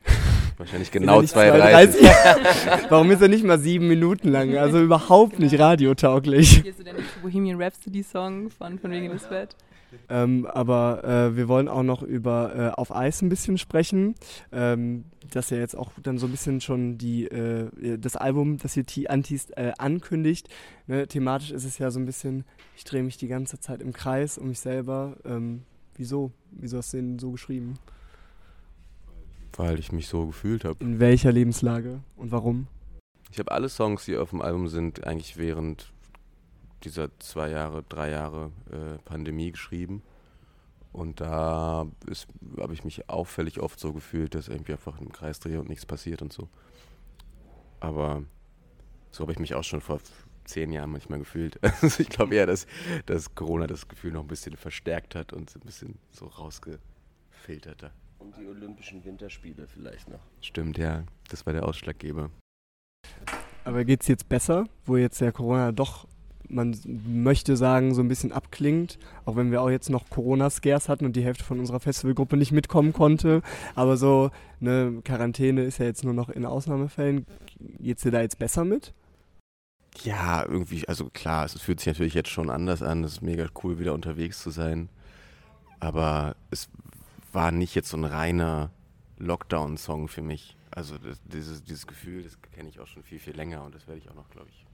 Wahrscheinlich 0.57 0.89
genau 0.89 1.15
ja 1.15 1.21
nicht 1.21 1.35
2,30. 1.35 2.89
Warum 2.89 3.11
ist 3.11 3.21
er 3.21 3.27
nicht 3.27 3.43
mal 3.43 3.59
sieben 3.59 3.87
Minuten 3.89 4.29
lang? 4.29 4.55
Also 4.55 4.79
überhaupt 4.79 5.37
nicht 5.37 5.59
radiotauglich. 5.59 6.61
Hier 6.61 6.71
ist 6.71 6.85
der 6.85 6.93
nächste 6.93 7.19
Bohemian 7.19 7.61
Rhapsody 7.61 8.03
Song 8.03 8.49
von 8.49 8.79
Von 8.79 8.91
wegen 8.91 9.09
das 9.09 9.27
Bett. 9.27 9.55
Ähm, 10.07 10.45
aber 10.45 11.03
äh, 11.03 11.35
wir 11.35 11.49
wollen 11.49 11.67
auch 11.67 11.83
noch 11.83 12.03
über 12.03 12.55
äh, 12.55 12.79
Auf 12.79 12.95
Eis 12.95 13.21
ein 13.21 13.27
bisschen 13.27 13.57
sprechen. 13.57 14.15
Ähm, 14.53 15.03
das 15.29 15.49
ja 15.49 15.57
jetzt 15.57 15.75
auch 15.75 15.91
dann 16.01 16.17
so 16.17 16.27
ein 16.27 16.31
bisschen 16.31 16.61
schon 16.61 16.97
die, 16.97 17.25
äh, 17.25 17.97
das 17.97 18.15
Album, 18.15 18.57
das 18.59 18.75
hier 18.75 18.85
T-Antis 18.85 19.49
äh, 19.57 19.73
ankündigt. 19.77 20.47
Ne, 20.87 21.05
thematisch 21.07 21.51
ist 21.51 21.65
es 21.65 21.77
ja 21.79 21.91
so 21.91 21.99
ein 21.99 22.05
bisschen, 22.05 22.45
ich 22.77 22.85
drehe 22.85 23.03
mich 23.03 23.17
die 23.17 23.27
ganze 23.27 23.59
Zeit 23.59 23.81
im 23.81 23.91
Kreis 23.91 24.37
um 24.37 24.47
mich 24.47 24.61
selber. 24.61 25.17
Ähm, 25.25 25.63
wieso? 25.97 26.31
Wieso 26.51 26.77
hast 26.77 26.93
du 26.93 26.97
den 26.97 27.19
so 27.19 27.31
geschrieben? 27.31 27.73
Weil 29.57 29.79
ich 29.79 29.91
mich 29.91 30.07
so 30.07 30.27
gefühlt 30.27 30.65
habe. 30.65 30.83
In 30.83 30.99
welcher 30.99 31.31
Lebenslage 31.31 31.99
und 32.15 32.31
warum? 32.31 32.67
Ich 33.31 33.39
habe 33.39 33.51
alle 33.51 33.69
Songs, 33.69 34.05
die 34.05 34.17
auf 34.17 34.31
dem 34.31 34.41
Album 34.41 34.67
sind, 34.67 35.05
eigentlich 35.05 35.37
während 35.37 35.91
dieser 36.83 37.09
zwei 37.19 37.49
Jahre, 37.49 37.83
drei 37.83 38.09
Jahre 38.09 38.51
äh, 38.71 38.97
Pandemie 39.05 39.51
geschrieben. 39.51 40.01
Und 40.91 41.21
da 41.21 41.87
habe 42.59 42.73
ich 42.73 42.83
mich 42.83 43.09
auffällig 43.09 43.61
oft 43.61 43.79
so 43.79 43.93
gefühlt, 43.93 44.35
dass 44.35 44.49
irgendwie 44.49 44.73
einfach 44.73 44.99
im 44.99 45.11
Kreis 45.11 45.39
drehe 45.39 45.59
und 45.59 45.69
nichts 45.69 45.85
passiert 45.85 46.21
und 46.21 46.33
so. 46.33 46.49
Aber 47.79 48.23
so 49.11 49.21
habe 49.21 49.31
ich 49.31 49.39
mich 49.39 49.55
auch 49.55 49.63
schon 49.63 49.79
vor 49.79 49.99
zehn 50.43 50.71
Jahren 50.71 50.91
manchmal 50.91 51.19
gefühlt. 51.19 51.59
Also 51.81 52.01
ich 52.01 52.09
glaube 52.09 52.35
eher, 52.35 52.45
dass, 52.45 52.67
dass 53.05 53.33
Corona 53.35 53.67
das 53.67 53.87
Gefühl 53.87 54.11
noch 54.11 54.21
ein 54.21 54.27
bisschen 54.27 54.57
verstärkt 54.57 55.15
hat 55.15 55.31
und 55.31 55.55
ein 55.55 55.61
bisschen 55.61 55.97
so 56.11 56.25
rausgefiltert 56.25 57.83
Und 58.21 58.37
die 58.37 58.47
Olympischen 58.47 59.03
Winterspiele 59.03 59.67
vielleicht 59.67 60.07
noch. 60.07 60.19
Stimmt, 60.41 60.77
ja. 60.77 61.03
Das 61.29 61.45
war 61.45 61.53
der 61.53 61.65
Ausschlaggeber. 61.67 62.29
Aber 63.63 63.83
geht 63.83 64.01
es 64.01 64.07
jetzt 64.07 64.29
besser, 64.29 64.65
wo 64.85 64.95
jetzt 64.95 65.19
der 65.21 65.31
Corona 65.31 65.71
doch, 65.71 66.07
man 66.47 66.77
möchte 66.85 67.57
sagen, 67.57 67.95
so 67.95 68.01
ein 68.01 68.07
bisschen 68.07 68.31
abklingt, 68.31 68.99
auch 69.25 69.35
wenn 69.37 69.51
wir 69.51 69.61
auch 69.61 69.69
jetzt 69.69 69.89
noch 69.89 70.09
Corona-Scares 70.09 70.87
hatten 70.87 71.05
und 71.05 71.15
die 71.15 71.23
Hälfte 71.23 71.43
von 71.43 71.59
unserer 71.59 71.79
Festivalgruppe 71.79 72.37
nicht 72.37 72.51
mitkommen 72.51 72.93
konnte. 72.93 73.41
Aber 73.73 73.97
so 73.97 74.29
eine 74.59 75.01
Quarantäne 75.03 75.63
ist 75.63 75.79
ja 75.79 75.85
jetzt 75.85 76.03
nur 76.03 76.13
noch 76.13 76.29
in 76.29 76.45
Ausnahmefällen. 76.45 77.25
Geht's 77.79 78.03
dir 78.03 78.11
da 78.11 78.21
jetzt 78.21 78.37
besser 78.37 78.65
mit? 78.65 78.93
Ja, 80.03 80.45
irgendwie, 80.45 80.87
also 80.87 81.09
klar, 81.09 81.45
es 81.45 81.59
fühlt 81.59 81.79
sich 81.79 81.87
natürlich 81.87 82.13
jetzt 82.13 82.29
schon 82.29 82.49
anders 82.49 82.83
an. 82.83 83.03
Es 83.03 83.13
ist 83.13 83.21
mega 83.21 83.47
cool, 83.63 83.79
wieder 83.79 83.93
unterwegs 83.93 84.41
zu 84.41 84.51
sein. 84.51 84.89
Aber 85.79 86.35
es 86.51 86.69
war 87.33 87.51
nicht 87.51 87.75
jetzt 87.75 87.89
so 87.89 87.97
ein 87.97 88.05
reiner 88.05 88.71
Lockdown-Song 89.17 90.07
für 90.07 90.21
mich. 90.21 90.57
Also 90.71 90.97
das, 90.97 91.21
dieses, 91.23 91.63
dieses 91.63 91.87
Gefühl, 91.87 92.23
das 92.23 92.41
kenne 92.53 92.69
ich 92.69 92.79
auch 92.79 92.87
schon 92.87 93.03
viel, 93.03 93.19
viel 93.19 93.35
länger 93.35 93.63
und 93.63 93.75
das 93.75 93.87
werde 93.87 93.99
ich 93.99 94.09
auch 94.09 94.15
noch, 94.15 94.29
glaube 94.29 94.49
ich, 94.49 94.65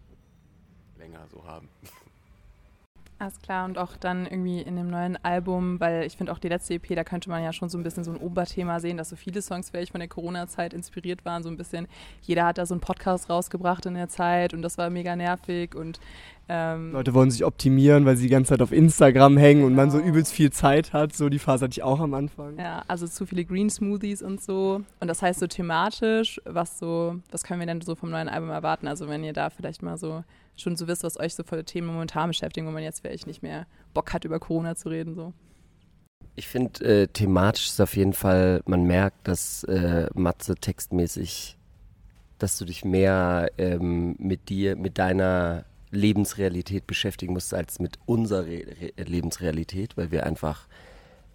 länger 0.97 1.27
so 1.27 1.45
haben. 1.45 1.69
Alles 3.19 3.41
klar, 3.41 3.65
und 3.65 3.79
auch 3.79 3.97
dann 3.97 4.27
irgendwie 4.27 4.61
in 4.61 4.75
dem 4.75 4.89
neuen 4.91 5.17
Album, 5.23 5.79
weil 5.79 6.03
ich 6.05 6.15
finde 6.17 6.31
auch 6.31 6.37
die 6.37 6.49
letzte 6.49 6.75
EP, 6.75 6.95
da 6.95 7.03
könnte 7.03 7.31
man 7.31 7.43
ja 7.43 7.51
schon 7.51 7.67
so 7.67 7.75
ein 7.77 7.83
bisschen 7.83 8.03
so 8.03 8.11
ein 8.11 8.17
Oberthema 8.17 8.79
sehen, 8.79 8.95
dass 8.97 9.09
so 9.09 9.15
viele 9.15 9.41
Songs 9.41 9.71
vielleicht 9.71 9.91
von 9.91 9.99
der 9.99 10.07
Corona-Zeit 10.07 10.71
inspiriert 10.71 11.25
waren, 11.25 11.41
so 11.41 11.49
ein 11.49 11.57
bisschen. 11.57 11.87
Jeder 12.21 12.45
hat 12.45 12.59
da 12.59 12.67
so 12.67 12.75
einen 12.75 12.81
Podcast 12.81 13.29
rausgebracht 13.29 13.87
in 13.87 13.95
der 13.95 14.07
Zeit 14.07 14.53
und 14.53 14.61
das 14.61 14.77
war 14.77 14.91
mega 14.91 15.15
nervig 15.15 15.73
und 15.73 15.99
ähm, 16.47 16.91
Leute 16.93 17.13
wollen 17.15 17.31
sich 17.31 17.43
optimieren, 17.43 18.05
weil 18.05 18.15
sie 18.17 18.23
die 18.27 18.31
ganze 18.31 18.49
Zeit 18.49 18.61
auf 18.61 18.71
Instagram 18.71 19.35
hängen 19.35 19.63
und 19.65 19.73
man 19.73 19.89
so 19.89 19.97
Genau. 19.97 20.09
übelst 20.09 20.31
viel 20.31 20.51
Zeit 20.51 20.93
hat. 20.93 21.13
So 21.13 21.27
die 21.27 21.39
Phase 21.39 21.65
hatte 21.65 21.71
ich 21.73 21.83
auch 21.83 21.99
am 21.99 22.13
Anfang. 22.13 22.57
Ja, 22.59 22.83
also 22.87 23.07
zu 23.07 23.25
viele 23.25 23.43
Green 23.45 23.69
Smoothies 23.71 24.21
und 24.21 24.41
so. 24.41 24.81
Und 24.99 25.07
das 25.07 25.21
heißt 25.23 25.39
so 25.39 25.47
thematisch, 25.47 26.39
was 26.45 26.77
so, 26.79 27.15
was 27.31 27.43
können 27.43 27.59
wir 27.59 27.67
denn 27.67 27.81
so 27.81 27.95
vom 27.95 28.11
neuen 28.11 28.29
Album 28.29 28.49
erwarten? 28.51 28.87
Also 28.87 29.09
wenn 29.09 29.23
ihr 29.23 29.33
da 29.33 29.49
vielleicht 29.49 29.81
mal 29.81 29.97
so 29.97 30.23
schon 30.57 30.75
so 30.75 30.87
wisst, 30.87 31.03
was 31.03 31.19
euch 31.19 31.35
so 31.35 31.43
für 31.43 31.63
Themen 31.63 31.87
momentan 31.87 32.29
beschäftigen, 32.29 32.67
wo 32.67 32.71
man 32.71 32.83
jetzt 32.83 33.01
vielleicht 33.01 33.27
nicht 33.27 33.43
mehr 33.43 33.67
Bock 33.93 34.13
hat, 34.13 34.25
über 34.25 34.39
Corona 34.39 34.75
zu 34.75 34.89
reden. 34.89 35.15
So. 35.15 35.33
Ich 36.35 36.47
finde, 36.47 36.83
äh, 36.85 37.07
thematisch 37.07 37.67
ist 37.67 37.81
auf 37.81 37.95
jeden 37.95 38.13
Fall, 38.13 38.61
man 38.65 38.83
merkt, 38.83 39.27
dass 39.27 39.63
äh, 39.63 40.07
Matze 40.13 40.55
textmäßig, 40.55 41.57
dass 42.37 42.57
du 42.57 42.65
dich 42.65 42.85
mehr 42.85 43.49
ähm, 43.57 44.15
mit 44.19 44.49
dir, 44.49 44.75
mit 44.75 44.97
deiner 44.97 45.65
Lebensrealität 45.91 46.85
beschäftigen 46.85 47.33
musst, 47.33 47.53
als 47.53 47.79
mit 47.79 47.97
unserer 48.05 48.45
Re 48.45 48.65
Re 48.97 49.03
Lebensrealität, 49.03 49.97
weil 49.97 50.11
wir 50.11 50.25
einfach 50.25 50.67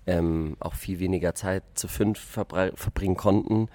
ähm, 0.07 0.57
auch 0.61 0.75
viel 0.75 0.99
weniger 1.01 1.35
Zeit 1.35 1.63
zu 1.75 1.89
fünf 1.89 2.19
verbringen 2.19 3.17
konnten. 3.17 3.69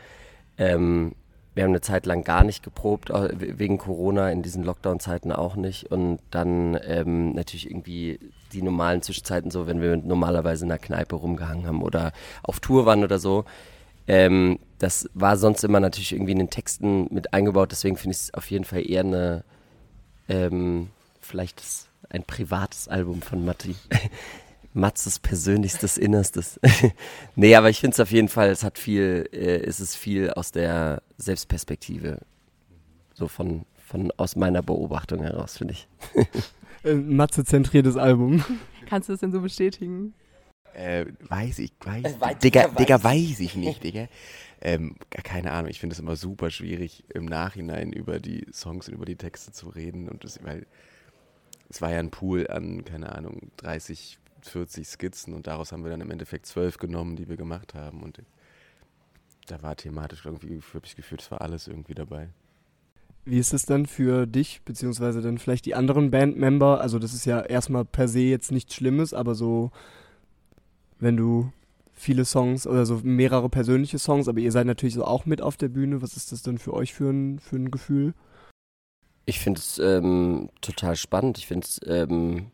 Ähm, 0.57 1.13
wir 1.57 1.63
haben 1.63 1.71
eine 1.71 1.81
Zeit 1.81 2.05
lang 2.05 2.23
gar 2.23 2.43
nicht 2.43 2.61
geprobt, 2.61 3.11
wegen 3.11 3.79
Corona, 3.79 4.29
in 4.29 4.43
diesen 4.43 4.63
Lockdown-Zeiten 4.63 5.31
auch 5.31 5.55
nicht. 5.55 5.91
Und 5.91 6.19
dann 6.29 6.79
ähm, 6.85 7.33
natürlich 7.33 7.67
irgendwie 7.67 8.19
die 8.53 8.61
normalen 8.61 9.01
Zwischenzeiten 9.01 9.49
so, 9.49 9.65
wenn 9.65 9.81
wir 9.81 9.97
normalerweise 9.97 10.65
in 10.65 10.69
der 10.69 10.77
Kneipe 10.77 11.15
rumgehangen 11.15 11.65
haben 11.65 11.81
oder 11.81 12.13
auf 12.43 12.59
Tour 12.59 12.85
waren 12.85 13.03
oder 13.03 13.17
so. 13.17 13.43
Ähm, 14.05 14.59
das 14.77 15.09
war 15.15 15.35
sonst 15.35 15.63
immer 15.63 15.79
natürlich 15.79 16.13
irgendwie 16.13 16.33
in 16.33 16.37
den 16.37 16.51
Texten 16.51 17.07
mit 17.11 17.33
eingebaut, 17.33 17.71
deswegen 17.71 17.97
finde 17.97 18.13
ich 18.15 18.21
es 18.21 18.33
auf 18.35 18.51
jeden 18.51 18.63
Fall 18.63 18.87
eher 18.87 19.01
eine, 19.01 19.43
ähm, 20.29 20.89
vielleicht 21.19 21.63
ein 22.09 22.21
privates 22.21 22.87
Album 22.87 23.23
von 23.23 23.43
Matti. 23.43 23.75
Matzes 24.77 25.19
persönlichstes 25.19 25.97
Innerstes. 25.97 26.59
nee, 27.35 27.55
aber 27.55 27.69
ich 27.69 27.79
finde 27.79 27.95
es 27.95 27.99
auf 27.99 28.11
jeden 28.11 28.29
Fall, 28.29 28.49
es 28.49 28.63
hat 28.63 28.77
viel, 28.77 29.27
äh, 29.31 29.57
es 29.65 29.79
ist 29.79 29.95
viel 29.95 30.29
aus 30.31 30.51
der 30.51 31.01
Selbstperspektive. 31.17 32.19
So 33.13 33.27
von, 33.27 33.65
von 33.75 34.11
aus 34.17 34.35
meiner 34.35 34.61
Beobachtung 34.61 35.23
heraus, 35.23 35.57
finde 35.57 35.73
ich. 35.73 35.87
Matze-zentriertes 36.83 37.97
Album. 37.97 38.43
Kannst 38.85 39.09
du 39.09 39.13
das 39.13 39.19
denn 39.19 39.31
so 39.31 39.41
bestätigen? 39.41 40.13
Äh, 40.73 41.05
weiß 41.27 41.59
ich, 41.59 41.71
weiß, 41.83 42.03
Äh, 42.03 42.15
weiß- 42.19 42.39
Digga, 42.39 42.63
weiß 42.65 42.75
Digga, 42.75 42.95
ich. 42.97 43.03
weiß 43.03 43.39
ich 43.39 43.55
nicht, 43.55 43.83
Digga. 43.83 44.07
Ähm, 44.61 44.95
keine 45.23 45.51
Ahnung, 45.51 45.69
ich 45.71 45.79
finde 45.79 45.93
es 45.93 45.99
immer 45.99 46.15
super 46.15 46.49
schwierig, 46.51 47.03
im 47.13 47.25
Nachhinein 47.25 47.91
über 47.93 48.19
die 48.19 48.45
Songs 48.53 48.87
und 48.87 48.93
über 48.95 49.05
die 49.05 49.15
Texte 49.15 49.51
zu 49.51 49.69
reden. 49.69 50.07
Und 50.07 50.23
das, 50.23 50.43
weil 50.43 50.65
es 51.69 51.81
war 51.81 51.91
ja 51.91 51.99
ein 51.99 52.11
Pool 52.11 52.47
an, 52.47 52.85
keine 52.85 53.13
Ahnung, 53.15 53.51
30, 53.57 54.19
40 54.49 54.87
Skizzen 54.87 55.33
und 55.33 55.47
daraus 55.47 55.71
haben 55.71 55.83
wir 55.83 55.91
dann 55.91 56.01
im 56.01 56.11
Endeffekt 56.11 56.45
zwölf 56.45 56.77
genommen, 56.77 57.15
die 57.15 57.27
wir 57.27 57.37
gemacht 57.37 57.73
haben. 57.73 58.03
Und 58.03 58.21
da 59.47 59.61
war 59.61 59.75
thematisch 59.75 60.25
irgendwie, 60.25 60.59
habe 60.73 60.85
ich 60.85 60.95
gefühlt, 60.95 61.21
es 61.21 61.31
war 61.31 61.41
alles 61.41 61.67
irgendwie 61.67 61.95
dabei. 61.95 62.29
Wie 63.25 63.39
ist 63.39 63.53
es 63.53 63.65
dann 63.65 63.85
für 63.87 64.25
dich, 64.25 64.61
beziehungsweise 64.63 65.21
dann 65.21 65.37
vielleicht 65.37 65.65
die 65.65 65.75
anderen 65.75 66.11
Bandmember? 66.11 66.79
Also 66.79 66.97
das 66.97 67.13
ist 67.13 67.25
ja 67.25 67.41
erstmal 67.41 67.83
per 67.83 68.07
se 68.07 68.21
jetzt 68.21 68.51
nichts 68.51 68.73
Schlimmes, 68.73 69.13
aber 69.13 69.35
so, 69.35 69.71
wenn 70.99 71.17
du 71.17 71.51
viele 71.91 72.25
Songs 72.25 72.65
oder 72.65 72.85
so 72.85 73.01
mehrere 73.03 73.49
persönliche 73.49 73.99
Songs, 73.99 74.27
aber 74.27 74.39
ihr 74.39 74.51
seid 74.51 74.67
natürlich 74.67 74.93
so 74.95 75.03
auch 75.03 75.25
mit 75.25 75.41
auf 75.41 75.57
der 75.57 75.67
Bühne. 75.67 76.01
Was 76.01 76.15
ist 76.15 76.31
das 76.31 76.41
dann 76.41 76.57
für 76.57 76.73
euch 76.73 76.93
für 76.93 77.09
ein, 77.09 77.39
für 77.39 77.57
ein 77.57 77.71
Gefühl? 77.71 78.13
Ich 79.25 79.39
finde 79.39 79.59
es 79.59 79.77
ähm, 79.79 80.49
total 80.61 80.95
spannend. 80.95 81.37
Ich 81.37 81.47
finde 81.47 81.65
es, 81.65 81.81
ähm, 81.85 82.51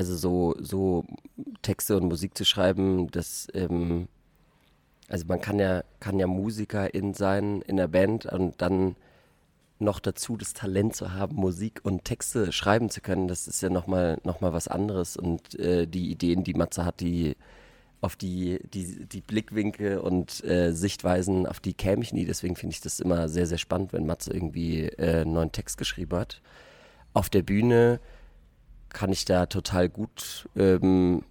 also 0.00 0.16
so, 0.16 0.54
so 0.58 1.04
Texte 1.60 1.94
und 1.94 2.08
Musik 2.08 2.34
zu 2.34 2.46
schreiben, 2.46 3.10
das, 3.10 3.48
ähm, 3.52 4.08
also 5.08 5.26
man 5.26 5.42
kann 5.42 5.58
ja, 5.58 5.84
kann 6.00 6.18
ja 6.18 6.26
Musikerin 6.26 7.12
sein 7.12 7.60
in 7.60 7.76
der 7.76 7.88
Band 7.88 8.24
und 8.24 8.62
dann 8.62 8.96
noch 9.78 10.00
dazu 10.00 10.38
das 10.38 10.54
Talent 10.54 10.96
zu 10.96 11.12
haben, 11.12 11.36
Musik 11.36 11.80
und 11.82 12.06
Texte 12.06 12.50
schreiben 12.50 12.88
zu 12.88 13.02
können, 13.02 13.28
das 13.28 13.46
ist 13.46 13.60
ja 13.60 13.68
nochmal 13.68 14.18
noch 14.24 14.40
mal 14.40 14.54
was 14.54 14.68
anderes. 14.68 15.18
Und 15.18 15.58
äh, 15.58 15.86
die 15.86 16.10
Ideen, 16.10 16.44
die 16.44 16.54
Matze 16.54 16.86
hat, 16.86 17.00
die 17.00 17.36
auf 18.00 18.16
die, 18.16 18.58
die, 18.72 19.04
die 19.04 19.20
Blickwinkel 19.20 19.98
und 19.98 20.42
äh, 20.44 20.72
Sichtweisen, 20.72 21.46
auf 21.46 21.60
die 21.60 21.74
käme 21.74 22.02
ich 22.02 22.14
nie. 22.14 22.24
Deswegen 22.24 22.56
finde 22.56 22.72
ich 22.72 22.80
das 22.80 23.00
immer 23.00 23.28
sehr, 23.28 23.46
sehr 23.46 23.58
spannend, 23.58 23.92
wenn 23.92 24.06
Matze 24.06 24.32
irgendwie 24.32 24.84
äh, 24.86 25.20
einen 25.20 25.34
neuen 25.34 25.52
Text 25.52 25.76
geschrieben 25.76 26.16
hat. 26.16 26.40
Auf 27.12 27.28
der 27.28 27.42
Bühne 27.42 28.00
kann 28.92 29.12
ich 29.12 29.24
da 29.24 29.46
total 29.46 29.88
gut 29.88 30.48
ähm, 30.56 31.22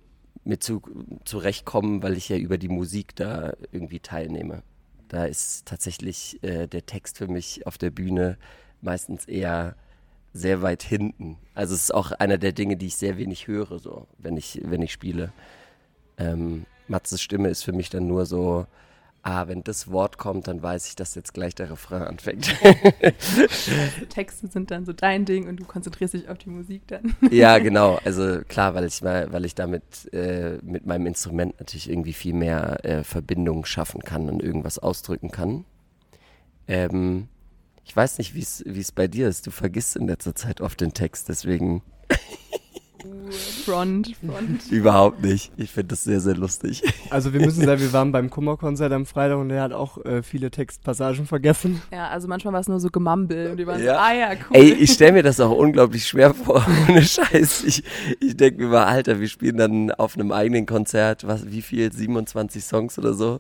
mit 0.44 0.64
zu, 0.64 0.82
zurechtkommen, 1.26 2.02
weil 2.04 2.18
ich 2.18 2.30
ja 2.30 2.38
über 2.38 2.58
die 2.58 2.70
Musik 2.70 3.16
da 3.16 3.54
irgendwie 3.72 4.00
teilnehme. 4.00 4.64
Da 5.08 5.26
ist 5.26 5.66
tatsächlich 5.66 6.42
äh, 6.44 6.68
der 6.68 6.86
Text 6.86 7.18
für 7.18 7.28
mich 7.28 7.66
auf 7.68 7.78
der 7.78 7.92
Bühne 7.92 8.38
meistens 8.82 9.26
eher 9.26 9.76
sehr 10.34 10.62
weit 10.62 10.84
hinten. 10.84 11.38
Also 11.56 11.74
es 11.74 11.84
ist 11.84 11.94
auch 11.94 12.12
einer 12.12 12.38
der 12.38 12.52
Dinge, 12.52 12.78
die 12.78 12.88
ich 12.88 12.96
sehr 12.96 13.18
wenig 13.18 13.48
höre, 13.48 13.80
so, 13.80 14.08
wenn 14.18 14.38
ich, 14.38 14.62
wenn 14.64 14.82
ich 14.82 14.94
spiele. 14.94 15.34
Ähm, 16.18 16.66
Matzes 16.88 17.22
Stimme 17.22 17.50
ist 17.50 17.64
für 17.64 17.74
mich 17.74 17.90
dann 17.90 18.08
nur 18.08 18.26
so, 18.26 18.66
ah, 19.24 19.48
wenn 19.48 19.64
das 19.64 19.92
Wort 19.92 20.18
kommt, 20.18 20.48
dann 20.48 20.62
weiß 20.62 20.88
ich, 20.88 20.96
dass 20.96 21.16
jetzt 21.16 21.34
gleich 21.34 21.56
der 21.56 21.70
Refrain 21.72 22.04
anfängt. 22.04 22.56
Die 24.02 24.06
Texte 24.10 24.48
sind 24.48 24.72
dann 24.72 24.86
so 24.86 24.94
dein 24.94 25.26
Ding 25.26 25.48
und 25.48 25.58
du 25.58 25.66
konzentrierst 25.66 26.14
dich 26.14 26.30
auf 26.30 26.38
die 26.38 26.50
Musik 26.50 26.84
dann. 26.88 27.16
ja, 27.32 27.58
genau. 27.60 28.00
Also 28.06 28.42
klar, 28.48 28.76
weil 28.76 28.86
ich 28.86 29.02
mal, 29.02 29.32
weil 29.32 29.46
ich 29.46 29.56
damit 29.56 30.12
äh, 30.14 30.58
mit 30.62 30.86
meinem 30.86 31.06
Instrument 31.08 31.60
natürlich 31.60 31.90
irgendwie 31.90 32.14
viel 32.14 32.34
mehr 32.34 32.84
äh, 32.86 33.04
Verbindung 33.04 33.66
schaffen 33.66 34.02
kann 34.02 34.30
und 34.30 34.42
irgendwas 34.42 34.80
ausdrücken 34.80 35.32
kann. 35.32 35.66
Ähm, 36.68 37.28
ich 37.84 37.96
weiß 37.96 38.20
nicht, 38.20 38.36
wie 38.36 38.42
es 38.42 38.92
bei 38.92 39.08
dir 39.08 39.28
ist. 39.28 39.48
Du 39.48 39.52
vergisst 39.52 39.96
in 39.96 40.08
letzter 40.08 40.36
Zeit 40.36 40.62
oft 40.62 40.80
den 40.80 40.94
Text, 40.94 41.28
deswegen 41.28 41.82
Front, 43.66 44.16
Front. 44.26 44.72
überhaupt 44.72 45.24
nicht. 45.24 45.52
Ich 45.58 45.72
finde 45.72 45.90
das 45.90 46.04
sehr, 46.04 46.20
sehr 46.20 46.36
lustig. 46.36 46.84
Also 47.10 47.34
wir 47.34 47.40
müssen 47.40 47.64
sagen, 47.64 47.80
wir 47.82 47.94
waren 47.94 48.12
beim 48.12 48.30
Kummerkonzert 48.30 48.92
am 48.92 49.06
Freitag 49.06 49.38
und 49.38 49.50
der 49.50 49.62
hat 49.62 49.74
auch 49.74 50.04
äh, 50.06 50.24
viele 50.24 50.52
Textpassagen 50.52 51.26
vergessen. 51.26 51.82
Ja, 51.92 52.08
also 52.10 52.28
manchmal 52.28 52.54
war 52.54 52.60
es 52.62 52.68
nur 52.68 52.80
so 52.80 52.90
Gemumble 52.90 53.52
und 53.52 53.58
die 53.58 53.68
waren 53.68 53.84
Ja. 53.84 53.94
so, 53.94 54.00
ah 54.00 54.14
ja, 54.14 54.30
cool. 54.50 54.58
Ey, 54.58 54.74
ich 54.74 54.92
stelle 54.92 55.14
mir 55.14 55.24
das 55.24 55.40
auch 55.40 55.52
unglaublich 55.52 56.08
schwer 56.08 56.34
vor. 56.34 56.66
Ohne 56.90 57.02
Scheiß. 57.02 57.64
Ich, 57.66 57.84
ich 58.20 58.36
denke 58.38 58.64
mir 58.64 58.70
mal, 58.70 58.86
Alter, 58.86 59.20
wir 59.20 59.28
spielen 59.28 59.58
dann 59.58 59.92
auf 59.92 60.16
einem 60.16 60.32
eigenen 60.32 60.66
Konzert, 60.66 61.28
was, 61.28 61.50
wie 61.52 61.62
viel? 61.62 61.92
27 61.92 62.64
Songs 62.64 62.98
oder 63.00 63.14
so. 63.14 63.40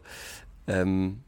Ähm, 0.67 1.19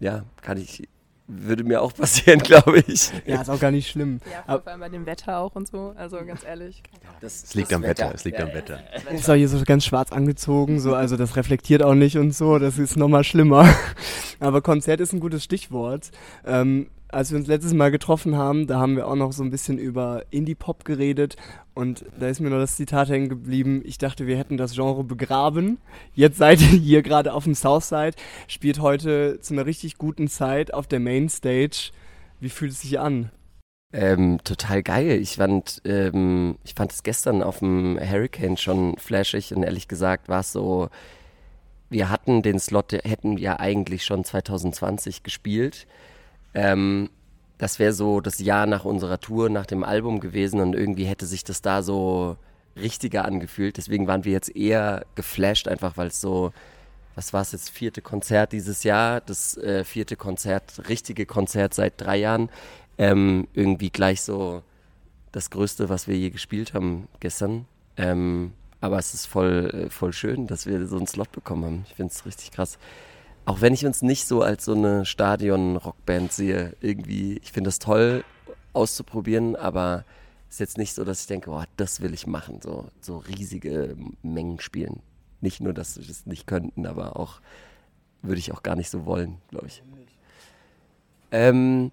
ja, 0.00 0.22
kann 0.42 0.58
ich, 0.58 0.88
würde 1.28 1.62
mir 1.62 1.82
auch 1.82 1.94
passieren, 1.94 2.38
glaube 2.42 2.80
ich. 2.86 3.12
Ja, 3.26 3.40
ist 3.42 3.50
auch 3.50 3.60
gar 3.60 3.70
nicht 3.70 3.88
schlimm. 3.90 4.20
ja, 4.32 4.58
vor 4.58 4.66
allem 4.66 4.80
bei 4.80 4.88
dem 4.88 5.06
Wetter 5.06 5.38
auch 5.38 5.54
und 5.54 5.68
so. 5.68 5.92
Also 5.96 6.16
ganz 6.24 6.42
ehrlich. 6.44 6.82
Das, 7.20 7.44
Es 7.44 7.54
liegt 7.54 7.72
am 7.72 7.82
Wetter, 7.82 8.10
es 8.14 8.24
liegt 8.24 8.40
am 8.40 8.48
Wetter. 8.48 8.80
Ist 9.12 9.28
auch 9.28 9.34
hier 9.34 9.48
so 9.48 9.62
ganz 9.64 9.84
schwarz 9.84 10.10
angezogen, 10.10 10.80
so, 10.80 10.94
also 10.94 11.16
das 11.16 11.36
reflektiert 11.36 11.82
auch 11.82 11.94
nicht 11.94 12.16
und 12.16 12.34
so, 12.34 12.58
das 12.58 12.78
ist 12.78 12.96
nochmal 12.96 13.24
schlimmer. 13.24 13.68
Aber 14.40 14.62
Konzert 14.62 15.00
ist 15.00 15.12
ein 15.12 15.20
gutes 15.20 15.44
Stichwort. 15.44 16.10
Ähm, 16.46 16.88
als 17.08 17.30
wir 17.30 17.38
uns 17.38 17.48
letztes 17.48 17.72
Mal 17.72 17.90
getroffen 17.90 18.36
haben, 18.36 18.66
da 18.66 18.78
haben 18.78 18.96
wir 18.96 19.06
auch 19.06 19.14
noch 19.14 19.32
so 19.32 19.42
ein 19.42 19.50
bisschen 19.50 19.78
über 19.78 20.24
Indie-Pop 20.30 20.84
geredet 20.84 21.36
und 21.74 22.04
da 22.18 22.28
ist 22.28 22.40
mir 22.40 22.50
noch 22.50 22.58
das 22.58 22.76
Zitat 22.76 23.08
hängen 23.08 23.28
geblieben. 23.28 23.82
Ich 23.84 23.98
dachte, 23.98 24.26
wir 24.26 24.36
hätten 24.36 24.56
das 24.56 24.74
Genre 24.74 25.04
begraben. 25.04 25.78
Jetzt 26.14 26.38
seid 26.38 26.60
ihr 26.60 26.78
hier 26.78 27.02
gerade 27.02 27.32
auf 27.32 27.44
dem 27.44 27.54
Southside, 27.54 28.12
spielt 28.46 28.80
heute 28.80 29.40
zu 29.40 29.54
einer 29.54 29.64
richtig 29.64 29.96
guten 29.96 30.28
Zeit 30.28 30.74
auf 30.74 30.86
der 30.86 31.00
Mainstage. 31.00 31.92
Wie 32.40 32.50
fühlt 32.50 32.72
es 32.72 32.82
sich 32.82 33.00
an? 33.00 33.30
Ähm, 33.90 34.38
total 34.44 34.82
geil. 34.82 35.18
Ich 35.22 35.36
fand, 35.36 35.80
ähm, 35.86 36.58
ich 36.62 36.74
fand 36.74 36.92
es 36.92 37.02
gestern 37.02 37.42
auf 37.42 37.60
dem 37.60 37.98
Hurricane 37.98 38.58
schon 38.58 38.98
flashig 38.98 39.54
und 39.54 39.62
ehrlich 39.62 39.88
gesagt 39.88 40.28
war 40.28 40.40
es 40.40 40.52
so, 40.52 40.90
wir 41.88 42.10
hatten 42.10 42.42
den 42.42 42.58
Slot, 42.58 42.92
hätten 42.92 43.38
wir 43.38 43.60
eigentlich 43.60 44.04
schon 44.04 44.24
2020 44.24 45.22
gespielt. 45.22 45.86
Ähm, 46.58 47.10
das 47.56 47.78
wäre 47.78 47.92
so 47.92 48.20
das 48.20 48.40
Jahr 48.40 48.66
nach 48.66 48.84
unserer 48.84 49.20
Tour, 49.20 49.48
nach 49.48 49.66
dem 49.66 49.84
Album 49.84 50.18
gewesen 50.18 50.60
und 50.60 50.74
irgendwie 50.74 51.04
hätte 51.04 51.24
sich 51.24 51.44
das 51.44 51.62
da 51.62 51.82
so 51.82 52.36
richtiger 52.76 53.24
angefühlt. 53.24 53.76
Deswegen 53.76 54.08
waren 54.08 54.24
wir 54.24 54.32
jetzt 54.32 54.54
eher 54.54 55.06
geflasht, 55.14 55.68
einfach 55.68 55.96
weil 55.96 56.08
es 56.08 56.20
so, 56.20 56.52
was 57.14 57.32
war 57.32 57.42
es 57.42 57.52
jetzt, 57.52 57.70
vierte 57.70 58.02
Konzert 58.02 58.52
dieses 58.52 58.82
Jahr, 58.82 59.20
das 59.20 59.56
äh, 59.56 59.84
vierte 59.84 60.16
Konzert, 60.16 60.88
richtige 60.88 61.26
Konzert 61.26 61.74
seit 61.74 62.00
drei 62.00 62.16
Jahren. 62.16 62.50
Ähm, 62.96 63.46
irgendwie 63.54 63.90
gleich 63.90 64.22
so 64.22 64.62
das 65.30 65.50
Größte, 65.50 65.88
was 65.88 66.08
wir 66.08 66.16
je 66.16 66.30
gespielt 66.30 66.74
haben 66.74 67.06
gestern. 67.20 67.66
Ähm, 67.96 68.52
aber 68.80 68.98
es 68.98 69.14
ist 69.14 69.26
voll, 69.26 69.70
äh, 69.86 69.90
voll 69.90 70.12
schön, 70.12 70.48
dass 70.48 70.66
wir 70.66 70.86
so 70.88 70.96
einen 70.96 71.06
Slot 71.06 71.30
bekommen 71.30 71.64
haben. 71.64 71.84
Ich 71.88 71.94
finde 71.94 72.12
es 72.12 72.26
richtig 72.26 72.50
krass. 72.50 72.78
Auch 73.48 73.62
wenn 73.62 73.72
ich 73.72 73.86
uns 73.86 74.02
nicht 74.02 74.26
so 74.26 74.42
als 74.42 74.66
so 74.66 74.74
eine 74.74 75.06
Stadion-Rockband 75.06 76.30
sehe, 76.30 76.76
irgendwie, 76.82 77.38
ich 77.42 77.50
finde 77.52 77.68
das 77.68 77.78
toll 77.78 78.22
auszuprobieren, 78.74 79.56
aber 79.56 80.04
ist 80.50 80.60
jetzt 80.60 80.76
nicht 80.76 80.92
so, 80.92 81.02
dass 81.02 81.22
ich 81.22 81.28
denke, 81.28 81.50
oh, 81.50 81.62
das 81.78 82.02
will 82.02 82.12
ich 82.12 82.26
machen, 82.26 82.60
so, 82.62 82.90
so 83.00 83.16
riesige 83.16 83.96
Mengen 84.22 84.60
spielen. 84.60 85.00
Nicht 85.40 85.62
nur, 85.62 85.72
dass 85.72 85.96
wir 85.96 86.06
das 86.06 86.26
nicht 86.26 86.46
könnten, 86.46 86.84
aber 86.84 87.18
auch 87.18 87.40
würde 88.20 88.38
ich 88.38 88.52
auch 88.52 88.62
gar 88.62 88.76
nicht 88.76 88.90
so 88.90 89.06
wollen, 89.06 89.38
glaube 89.48 89.68
ich. 89.68 89.82
Ähm, 91.32 91.90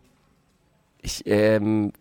ich, 1.01 1.25
ähm, 1.25 1.93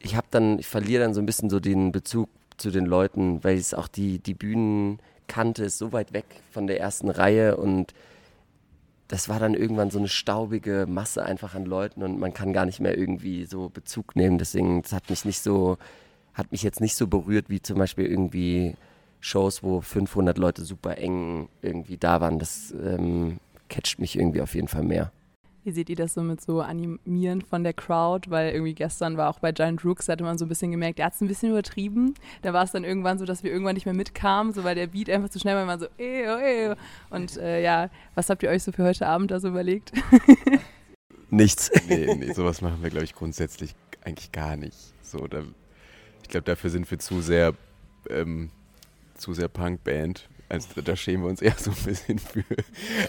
ich 0.00 0.16
habe 0.16 0.26
dann, 0.32 0.58
ich 0.58 0.66
verliere 0.66 1.04
dann 1.04 1.14
so 1.14 1.20
ein 1.20 1.26
bisschen 1.26 1.48
so 1.48 1.60
den 1.60 1.92
Bezug 1.92 2.28
zu 2.56 2.72
den 2.72 2.86
Leuten, 2.86 3.44
weil 3.44 3.56
es 3.56 3.72
auch 3.72 3.86
die, 3.86 4.18
die 4.18 4.34
Bühnenkante 4.34 5.62
ist 5.62 5.78
so 5.78 5.92
weit 5.92 6.12
weg 6.12 6.26
von 6.50 6.66
der 6.66 6.80
ersten 6.80 7.08
Reihe 7.08 7.56
und 7.56 7.94
das 9.08 9.28
war 9.28 9.38
dann 9.38 9.54
irgendwann 9.54 9.90
so 9.90 9.98
eine 9.98 10.08
staubige 10.08 10.86
Masse 10.88 11.24
einfach 11.24 11.54
an 11.54 11.64
Leuten 11.64 12.02
und 12.02 12.18
man 12.18 12.34
kann 12.34 12.52
gar 12.52 12.66
nicht 12.66 12.80
mehr 12.80 12.98
irgendwie 12.98 13.44
so 13.44 13.68
Bezug 13.68 14.16
nehmen. 14.16 14.38
Deswegen, 14.38 14.82
das 14.82 14.92
hat 14.92 15.08
mich 15.08 15.24
nicht 15.24 15.40
so, 15.40 15.78
hat 16.34 16.50
mich 16.50 16.62
jetzt 16.62 16.80
nicht 16.80 16.96
so 16.96 17.06
berührt 17.06 17.48
wie 17.48 17.62
zum 17.62 17.78
Beispiel 17.78 18.06
irgendwie 18.06 18.74
Shows, 19.20 19.62
wo 19.62 19.80
500 19.80 20.38
Leute 20.38 20.64
super 20.64 20.98
eng 20.98 21.48
irgendwie 21.62 21.96
da 21.96 22.20
waren. 22.20 22.38
Das 22.38 22.72
ähm, 22.72 23.38
catcht 23.68 23.98
mich 24.00 24.18
irgendwie 24.18 24.40
auf 24.40 24.54
jeden 24.54 24.68
Fall 24.68 24.82
mehr. 24.84 25.12
Wie 25.66 25.72
seht 25.72 25.90
ihr 25.90 25.96
das 25.96 26.14
so 26.14 26.22
mit 26.22 26.40
so 26.40 26.60
Animieren 26.60 27.42
von 27.42 27.64
der 27.64 27.72
Crowd? 27.72 28.30
Weil 28.30 28.52
irgendwie 28.52 28.72
gestern 28.72 29.16
war 29.16 29.28
auch 29.28 29.40
bei 29.40 29.50
Giant 29.50 29.84
Rooks, 29.84 30.06
da 30.06 30.12
hatte 30.12 30.22
man 30.22 30.38
so 30.38 30.44
ein 30.44 30.48
bisschen 30.48 30.70
gemerkt, 30.70 31.00
er 31.00 31.06
hat 31.06 31.14
es 31.14 31.20
ein 31.20 31.26
bisschen 31.26 31.50
übertrieben. 31.50 32.14
Da 32.42 32.52
war 32.52 32.62
es 32.62 32.70
dann 32.70 32.84
irgendwann 32.84 33.18
so, 33.18 33.24
dass 33.24 33.42
wir 33.42 33.50
irgendwann 33.50 33.74
nicht 33.74 33.84
mehr 33.84 33.92
mitkamen, 33.92 34.52
so 34.52 34.62
weil 34.62 34.76
der 34.76 34.86
Beat 34.86 35.10
einfach 35.10 35.28
zu 35.28 35.40
schnell 35.40 35.56
war, 35.56 35.66
man 35.66 35.80
so, 35.80 35.86
ey, 35.98 36.28
oh, 36.28 36.38
ey. 36.38 36.74
Und 37.10 37.36
äh, 37.38 37.64
ja, 37.64 37.90
was 38.14 38.30
habt 38.30 38.44
ihr 38.44 38.48
euch 38.48 38.62
so 38.62 38.70
für 38.70 38.84
heute 38.84 39.08
Abend 39.08 39.32
da 39.32 39.40
so 39.40 39.48
überlegt? 39.48 39.90
Nichts. 41.30 41.72
Nee, 41.88 42.14
nee, 42.14 42.32
sowas 42.32 42.62
machen 42.62 42.80
wir, 42.80 42.90
glaube 42.90 43.04
ich, 43.04 43.16
grundsätzlich 43.16 43.74
eigentlich 44.04 44.30
gar 44.30 44.56
nicht. 44.56 44.76
So, 45.02 45.26
da, 45.26 45.42
ich 46.22 46.28
glaube, 46.28 46.44
dafür 46.44 46.70
sind 46.70 46.88
wir 46.88 47.00
zu 47.00 47.20
sehr, 47.20 47.54
ähm, 48.08 48.50
zu 49.14 49.34
sehr 49.34 49.48
Punkband. 49.48 50.28
Also 50.48 50.80
da 50.80 50.94
schämen 50.94 51.24
wir 51.24 51.30
uns 51.30 51.42
eher 51.42 51.54
so 51.58 51.70
ein 51.72 51.76
bisschen 51.84 52.18
für. 52.18 52.44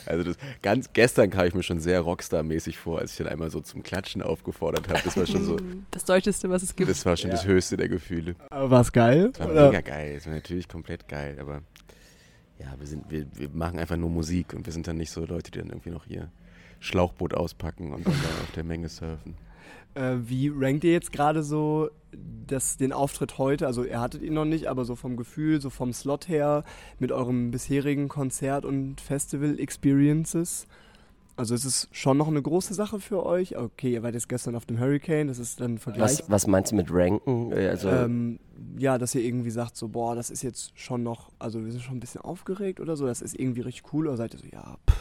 Also 0.05 0.23
das, 0.23 0.37
ganz 0.63 0.91
gestern 0.93 1.29
kam 1.29 1.45
ich 1.45 1.53
mir 1.53 1.61
schon 1.63 1.79
sehr 1.79 2.01
Rockstar-mäßig 2.01 2.77
vor, 2.77 2.99
als 2.99 3.11
ich 3.11 3.17
dann 3.17 3.27
einmal 3.27 3.51
so 3.51 3.61
zum 3.61 3.83
Klatschen 3.83 4.21
aufgefordert 4.23 4.87
habe. 4.89 5.01
Das 5.03 5.15
war 5.17 5.27
schon 5.27 5.43
so. 5.45 5.57
Das 5.91 6.03
Deutscheste, 6.05 6.49
was 6.49 6.63
es 6.63 6.75
gibt. 6.75 6.89
Das 6.89 7.05
war 7.05 7.15
schon 7.15 7.29
Ja. 7.29 7.35
das 7.35 7.45
höchste 7.45 7.77
der 7.77 7.89
Gefühle. 7.89 8.35
Aber 8.49 8.71
war 8.71 8.81
es 8.81 8.91
geil? 8.91 9.29
Das 9.33 9.39
war 9.45 9.51
Oder? 9.51 9.67
mega 9.69 9.81
geil. 9.81 10.15
Das 10.15 10.25
war 10.25 10.33
natürlich 10.33 10.67
komplett 10.67 11.07
geil, 11.07 11.37
aber 11.39 11.61
ja, 12.59 12.73
wir 12.79 12.87
sind, 12.87 13.03
wir, 13.11 13.27
wir 13.35 13.49
machen 13.49 13.77
einfach 13.77 13.97
nur 13.97 14.09
Musik 14.09 14.53
und 14.55 14.65
wir 14.65 14.73
sind 14.73 14.87
dann 14.87 14.97
nicht 14.97 15.11
so 15.11 15.23
Leute, 15.25 15.51
die 15.51 15.59
dann 15.59 15.69
irgendwie 15.69 15.91
noch 15.91 16.05
hier 16.05 16.31
Schlauchboot 16.79 17.35
auspacken 17.35 17.93
und 17.93 18.05
dann 18.07 18.13
da 18.13 18.29
auf 18.43 18.51
der 18.55 18.63
Menge 18.63 18.89
surfen. 18.89 19.35
Äh, 19.95 20.15
wie 20.25 20.51
rankt 20.53 20.83
ihr 20.83 20.91
jetzt 20.91 21.11
gerade 21.11 21.43
so 21.43 21.89
das, 22.47 22.77
den 22.77 22.93
Auftritt 22.93 23.37
heute? 23.37 23.67
Also 23.67 23.83
ihr 23.83 23.99
hattet 23.99 24.21
ihn 24.21 24.33
noch 24.33 24.45
nicht, 24.45 24.67
aber 24.67 24.85
so 24.85 24.95
vom 24.95 25.17
Gefühl, 25.17 25.59
so 25.61 25.69
vom 25.69 25.93
Slot 25.93 26.27
her, 26.27 26.63
mit 26.99 27.11
eurem 27.11 27.51
bisherigen 27.51 28.07
Konzert- 28.07 28.65
und 28.65 29.01
Festival-Experiences. 29.01 30.67
Also 31.35 31.53
ist 31.53 31.65
es 31.65 31.87
schon 31.91 32.17
noch 32.17 32.27
eine 32.27 32.41
große 32.41 32.73
Sache 32.73 32.99
für 32.99 33.23
euch? 33.23 33.55
Okay, 33.55 33.93
ihr 33.93 34.01
wart 34.01 34.15
jetzt 34.15 34.27
gestern 34.27 34.55
auf 34.55 34.65
dem 34.65 34.79
Hurricane, 34.79 35.27
das 35.27 35.37
ist 35.37 35.61
dann 35.61 35.75
ein 35.75 35.77
Vergleich. 35.77 36.19
Was, 36.19 36.31
was 36.31 36.47
meinst 36.47 36.71
du 36.71 36.75
mit 36.75 36.87
Ranken? 36.89 37.51
Äh, 37.51 37.67
Also, 37.67 37.89
Ähm, 37.89 38.39
ja, 38.79 38.97
dass 38.97 39.13
ihr 39.13 39.21
irgendwie 39.21 39.51
sagt, 39.51 39.77
so, 39.77 39.89
boah, 39.89 40.15
das 40.15 40.31
ist 40.31 40.41
jetzt 40.41 40.71
schon 40.79 41.03
noch, 41.03 41.29
also 41.37 41.63
wir 41.63 41.71
sind 41.71 41.83
schon 41.83 41.97
ein 41.97 41.99
bisschen 41.99 42.21
aufgeregt 42.21 42.79
oder 42.79 42.95
so, 42.95 43.05
das 43.05 43.21
ist 43.21 43.39
irgendwie 43.39 43.61
richtig 43.61 43.93
cool, 43.93 44.07
oder 44.07 44.17
seid 44.17 44.33
ihr 44.33 44.39
so, 44.39 44.47
ja, 44.51 44.77
pff, 44.89 44.96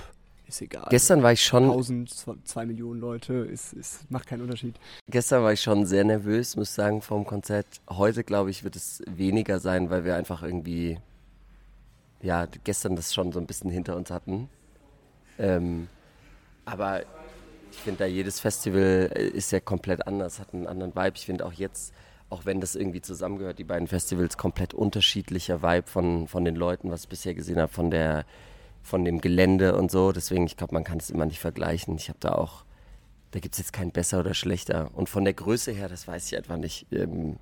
ist 0.48 0.62
egal. 0.62 0.86
gestern 0.90 1.22
war 1.22 1.32
ich 1.32 1.44
schon 1.44 1.64
1000, 1.64 2.10
zwei, 2.10 2.34
zwei 2.44 2.66
Millionen 2.66 3.00
Leute, 3.00 3.34
ist, 3.34 3.72
ist, 3.72 4.10
macht 4.10 4.26
keinen 4.26 4.42
Unterschied. 4.42 4.76
Gestern 5.08 5.42
war 5.42 5.52
ich 5.52 5.60
schon 5.60 5.86
sehr 5.86 6.04
nervös, 6.04 6.56
muss 6.56 6.74
sagen, 6.74 7.02
vom 7.02 7.24
Konzert. 7.24 7.66
Heute, 7.88 8.24
glaube 8.24 8.50
ich, 8.50 8.64
wird 8.64 8.76
es 8.76 9.02
weniger 9.06 9.58
sein, 9.58 9.90
weil 9.90 10.04
wir 10.04 10.16
einfach 10.16 10.42
irgendwie, 10.42 10.98
ja, 12.22 12.46
gestern 12.64 12.96
das 12.96 13.12
schon 13.12 13.32
so 13.32 13.40
ein 13.40 13.46
bisschen 13.46 13.70
hinter 13.70 13.96
uns 13.96 14.10
hatten. 14.10 14.48
Ähm, 15.38 15.88
aber 16.64 17.02
ich 17.70 17.78
finde, 17.78 17.98
da 17.98 18.06
jedes 18.06 18.40
Festival 18.40 19.10
äh, 19.14 19.28
ist 19.28 19.52
ja 19.52 19.60
komplett 19.60 20.06
anders, 20.06 20.38
hat 20.38 20.54
einen 20.54 20.66
anderen 20.66 20.94
Vibe. 20.94 21.12
Ich 21.16 21.26
finde 21.26 21.44
auch 21.44 21.52
jetzt, 21.52 21.92
auch 22.30 22.44
wenn 22.44 22.60
das 22.60 22.74
irgendwie 22.74 23.02
zusammengehört, 23.02 23.58
die 23.58 23.64
beiden 23.64 23.86
Festivals, 23.86 24.36
komplett 24.36 24.74
unterschiedlicher 24.74 25.62
Vibe 25.62 25.86
von, 25.86 26.28
von 26.28 26.44
den 26.44 26.56
Leuten, 26.56 26.90
was 26.90 27.02
ich 27.02 27.08
bisher 27.08 27.34
gesehen 27.34 27.58
habe, 27.58 27.72
von 27.72 27.90
der 27.90 28.24
von 28.86 29.04
dem 29.04 29.20
Gelände 29.20 29.76
und 29.76 29.90
so. 29.90 30.12
Deswegen, 30.12 30.46
ich 30.46 30.56
glaube, 30.56 30.74
man 30.74 30.84
kann 30.84 30.98
es 30.98 31.10
immer 31.10 31.26
nicht 31.26 31.40
vergleichen. 31.40 31.96
Ich 31.96 32.08
habe 32.08 32.18
da 32.20 32.32
auch 32.32 32.64
da 33.32 33.40
gibt 33.40 33.54
es 33.56 33.58
jetzt 33.58 33.72
kein 33.74 33.90
besser 33.90 34.20
oder 34.20 34.32
schlechter. 34.32 34.88
Und 34.94 35.10
von 35.10 35.24
der 35.24 35.34
Größe 35.34 35.70
her, 35.72 35.88
das 35.90 36.08
weiß 36.08 36.26
ich 36.32 36.38
etwa 36.38 36.56
nicht. 36.56 36.86
Ähm, 36.92 37.36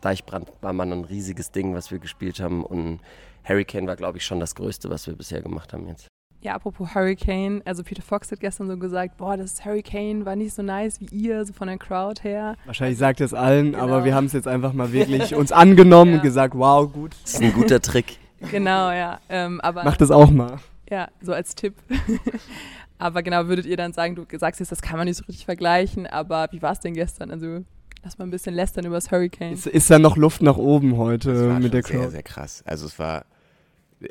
Deichbrand 0.00 0.48
war 0.60 0.72
mal 0.72 0.90
ein 0.90 1.04
riesiges 1.04 1.50
Ding, 1.50 1.74
was 1.74 1.90
wir 1.90 1.98
gespielt 1.98 2.40
haben. 2.40 2.64
Und 2.64 3.00
Hurricane 3.44 3.86
war, 3.86 3.96
glaube 3.96 4.18
ich, 4.18 4.24
schon 4.24 4.40
das 4.40 4.54
Größte, 4.54 4.88
was 4.88 5.06
wir 5.06 5.14
bisher 5.14 5.42
gemacht 5.42 5.72
haben 5.72 5.86
jetzt. 5.88 6.08
Ja, 6.40 6.54
apropos 6.54 6.92
Hurricane, 6.94 7.62
also 7.64 7.84
Peter 7.84 8.02
Fox 8.02 8.32
hat 8.32 8.40
gestern 8.40 8.66
so 8.66 8.76
gesagt, 8.76 9.16
boah, 9.16 9.36
das 9.36 9.64
Hurricane 9.64 10.24
war 10.26 10.34
nicht 10.34 10.54
so 10.54 10.62
nice 10.62 11.00
wie 11.00 11.06
ihr, 11.06 11.44
so 11.44 11.52
von 11.52 11.68
der 11.68 11.78
Crowd 11.78 12.22
her. 12.24 12.56
Wahrscheinlich 12.64 12.98
sagt 12.98 13.20
ihr 13.20 13.26
es 13.26 13.34
allen, 13.34 13.76
aber 13.76 13.92
Genau. 13.96 14.04
wir 14.06 14.14
haben 14.16 14.26
es 14.26 14.32
jetzt 14.32 14.48
einfach 14.48 14.72
mal 14.72 14.92
wirklich 14.92 15.34
uns 15.36 15.52
angenommen 15.52 16.12
Ja. 16.12 16.16
und 16.16 16.22
gesagt, 16.22 16.54
wow, 16.56 16.90
gut, 16.90 17.14
Das 17.22 17.34
ist 17.34 17.42
ein 17.42 17.52
guter 17.52 17.80
Trick. 17.80 18.18
Genau, 18.50 18.90
ja. 18.90 19.20
Ähm, 19.28 19.60
aber 19.60 19.84
macht 19.84 20.00
das 20.00 20.10
auch 20.10 20.30
mal. 20.30 20.58
ja, 20.90 21.08
so 21.20 21.32
als 21.32 21.54
Tipp. 21.54 21.74
aber 22.98 23.22
genau, 23.22 23.46
würdet 23.46 23.66
ihr 23.66 23.76
dann 23.76 23.92
sagen, 23.92 24.14
du 24.14 24.24
sagst 24.38 24.60
jetzt, 24.60 24.72
das 24.72 24.82
kann 24.82 24.96
man 24.96 25.06
nicht 25.06 25.16
so 25.16 25.24
richtig 25.24 25.44
vergleichen, 25.44 26.06
aber 26.06 26.48
wie 26.50 26.62
war 26.62 26.72
es 26.72 26.80
denn 26.80 26.94
gestern? 26.94 27.30
Also 27.30 27.64
lass 28.02 28.18
mal 28.18 28.24
ein 28.26 28.30
bisschen 28.30 28.54
lästern 28.54 28.84
über 28.84 28.96
das 28.96 29.10
Hurricane. 29.10 29.52
Ist, 29.52 29.66
ist 29.66 29.90
da 29.90 29.98
noch 29.98 30.16
Luft 30.16 30.42
nach 30.42 30.56
oben 30.56 30.90
Das 30.90 30.98
heute 30.98 31.48
war 31.50 31.60
mit 31.60 31.72
der 31.72 31.82
schon 31.82 31.90
sehr, 31.90 31.98
Crowd? 32.00 32.10
sehr 32.10 32.22
krass. 32.22 32.62
Also 32.66 32.86
es 32.86 32.98
war, 32.98 33.24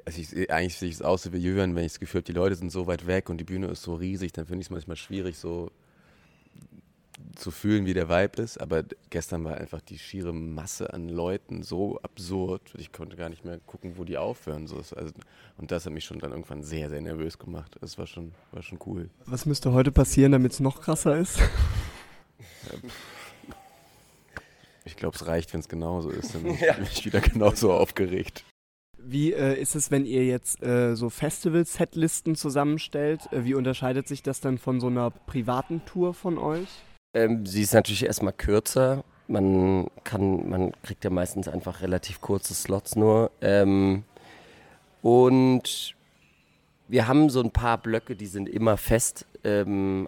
also 0.05 0.21
ich, 0.21 0.51
eigentlich 0.51 0.77
sehe 0.77 0.89
ich 0.89 0.95
es 0.95 1.01
aus 1.01 1.31
wie 1.31 1.37
Jürgen, 1.37 1.75
wenn 1.75 1.83
ich 1.83 1.93
das 1.93 1.99
Gefühl 1.99 2.19
habe, 2.19 2.25
die 2.25 2.37
Leute 2.37 2.55
sind 2.55 2.71
so 2.71 2.87
weit 2.87 3.07
weg 3.07 3.29
und 3.29 3.37
die 3.37 3.43
Bühne 3.43 3.67
ist 3.67 3.83
so 3.83 3.95
riesig, 3.95 4.31
dann 4.33 4.45
finde 4.45 4.61
ich 4.61 4.67
es 4.67 4.71
manchmal 4.71 4.97
schwierig, 4.97 5.37
so 5.37 5.69
zu 7.35 7.51
fühlen, 7.51 7.85
wie 7.85 7.93
der 7.93 8.09
Vibe 8.09 8.41
ist. 8.41 8.57
Aber 8.59 8.83
gestern 9.09 9.43
war 9.43 9.55
einfach 9.57 9.81
die 9.81 9.97
schiere 9.99 10.33
Masse 10.33 10.93
an 10.93 11.09
Leuten 11.09 11.63
so 11.63 11.99
absurd. 12.01 12.73
Ich 12.77 12.91
konnte 12.91 13.15
gar 13.15 13.29
nicht 13.29 13.45
mehr 13.45 13.59
gucken, 13.65 13.93
wo 13.97 14.03
die 14.03 14.17
aufhören. 14.17 14.67
So, 14.67 14.79
ist- 14.79 14.93
also, 14.93 15.13
und 15.57 15.71
das 15.71 15.85
hat 15.85 15.93
mich 15.93 16.05
schon 16.05 16.19
dann 16.19 16.31
irgendwann 16.31 16.63
sehr, 16.63 16.89
sehr 16.89 17.01
nervös 17.01 17.37
gemacht. 17.39 17.77
Das 17.81 17.97
war 17.97 18.07
schon, 18.07 18.33
war 18.51 18.61
schon 18.63 18.79
cool. 18.85 19.09
Was 19.25 19.45
müsste 19.45 19.71
heute 19.73 19.91
passieren, 19.91 20.31
damit 20.31 20.51
es 20.53 20.59
noch 20.59 20.81
krasser 20.81 21.17
ist? 21.17 21.39
Ich 24.83 24.95
glaube, 24.95 25.15
es 25.15 25.27
reicht, 25.27 25.53
wenn 25.53 25.59
es 25.59 25.69
genauso 25.69 26.09
ist. 26.09 26.33
Dann 26.33 26.43
bin 26.43 26.57
ich 26.91 27.05
wieder 27.05 27.21
genauso 27.21 27.71
aufgeregt. 27.71 28.43
Wie 28.97 29.33
äh, 29.33 29.59
ist 29.59 29.75
es, 29.75 29.89
wenn 29.91 30.05
ihr 30.05 30.25
jetzt 30.25 30.61
äh, 30.63 30.95
so 30.95 31.09
Festival-Setlisten 31.09 32.35
zusammenstellt? 32.35 33.31
Äh, 33.31 33.43
wie 33.45 33.53
unterscheidet 33.53 34.07
sich 34.07 34.21
das 34.23 34.41
dann 34.41 34.57
von 34.57 34.79
so 34.79 34.87
einer 34.87 35.09
privaten 35.11 35.83
Tour 35.85 36.13
von 36.13 36.37
euch? 36.37 36.67
Ähm, 37.13 37.45
sie 37.45 37.61
ist 37.61 37.73
natürlich 37.73 38.05
erstmal 38.05 38.33
kürzer. 38.33 39.03
Man 39.27 39.87
kann, 40.03 40.49
man 40.49 40.71
kriegt 40.83 41.03
ja 41.03 41.09
meistens 41.09 41.47
einfach 41.47 41.81
relativ 41.81 42.21
kurze 42.21 42.53
Slots 42.53 42.95
nur. 42.95 43.31
Ähm, 43.41 44.03
und 45.01 45.95
wir 46.87 47.07
haben 47.07 47.29
so 47.29 47.41
ein 47.41 47.51
paar 47.51 47.77
Blöcke, 47.77 48.15
die 48.15 48.25
sind 48.27 48.49
immer 48.49 48.77
fest. 48.77 49.25
Ähm, 49.43 50.07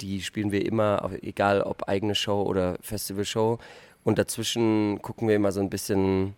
die 0.00 0.22
spielen 0.22 0.52
wir 0.52 0.64
immer, 0.64 1.10
egal 1.22 1.62
ob 1.62 1.88
eigene 1.88 2.14
Show 2.14 2.42
oder 2.42 2.76
Festivalshow. 2.80 3.58
Und 4.04 4.18
dazwischen 4.18 5.02
gucken 5.02 5.28
wir 5.28 5.36
immer 5.36 5.52
so 5.52 5.60
ein 5.60 5.70
bisschen. 5.70 6.34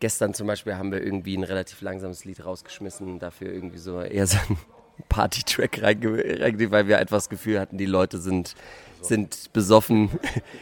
Gestern 0.00 0.32
zum 0.32 0.46
Beispiel 0.46 0.76
haben 0.76 0.92
wir 0.92 1.02
irgendwie 1.02 1.36
ein 1.36 1.42
relativ 1.42 1.80
langsames 1.80 2.24
Lied 2.24 2.44
rausgeschmissen, 2.44 3.18
dafür 3.18 3.52
irgendwie 3.52 3.78
so 3.78 4.00
eher 4.00 4.28
so 4.28 4.38
einen 4.48 4.58
Party-Track 5.08 5.82
reinge 5.82 6.40
reinge 6.40 6.70
weil 6.70 6.88
wir 6.88 6.98
etwas 6.98 7.24
das 7.24 7.28
Gefühl 7.30 7.60
hatten, 7.60 7.78
die 7.78 7.86
Leute 7.86 8.18
sind, 8.18 8.54
sind 9.00 9.52
besoffen 9.52 10.10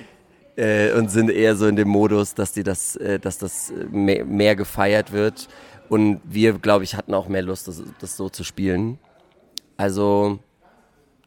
äh, 0.57 0.92
und 0.92 1.11
sind 1.11 1.31
eher 1.31 1.57
so 1.57 1.66
in 1.66 1.77
dem 1.77 1.88
Modus, 1.88 2.35
dass 2.35 2.53
die 2.53 2.62
das, 2.62 2.96
äh, 2.96 3.18
dass 3.18 3.38
das 3.38 3.70
äh, 3.70 3.85
mehr, 3.90 4.25
mehr 4.25 4.57
gefeiert 4.57 5.12
wird. 5.12 5.49
Und 5.88 6.20
wir, 6.25 6.55
glaube 6.55 6.85
ich, 6.85 6.96
hatten 6.96 7.14
auch 7.14 7.29
mehr 7.29 7.42
Lust, 7.42 7.68
das, 7.68 7.83
das 8.01 8.16
so 8.16 8.29
zu 8.29 8.42
spielen. 8.42 8.99
Also, 9.77 10.40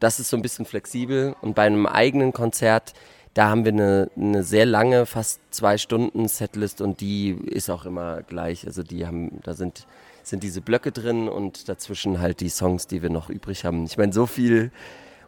das 0.00 0.20
ist 0.20 0.28
so 0.28 0.36
ein 0.36 0.42
bisschen 0.42 0.66
flexibel. 0.66 1.34
Und 1.40 1.54
bei 1.54 1.62
einem 1.62 1.86
eigenen 1.86 2.32
Konzert, 2.32 2.92
da 3.34 3.48
haben 3.48 3.64
wir 3.64 3.72
eine, 3.72 4.10
eine 4.16 4.42
sehr 4.42 4.66
lange, 4.66 5.06
fast 5.06 5.40
zwei 5.50 5.78
Stunden 5.78 6.28
Setlist 6.28 6.80
und 6.80 7.00
die 7.00 7.30
ist 7.30 7.70
auch 7.70 7.86
immer 7.86 8.22
gleich. 8.22 8.66
Also 8.66 8.82
die 8.82 9.06
haben, 9.06 9.40
da 9.44 9.54
sind, 9.54 9.86
sind 10.30 10.42
diese 10.42 10.60
Blöcke 10.60 10.92
drin 10.92 11.28
und 11.28 11.68
dazwischen 11.68 12.20
halt 12.20 12.40
die 12.40 12.48
Songs, 12.48 12.86
die 12.86 13.02
wir 13.02 13.10
noch 13.10 13.28
übrig 13.28 13.64
haben. 13.64 13.84
Ich 13.84 13.98
meine, 13.98 14.12
so 14.12 14.26
viel, 14.26 14.70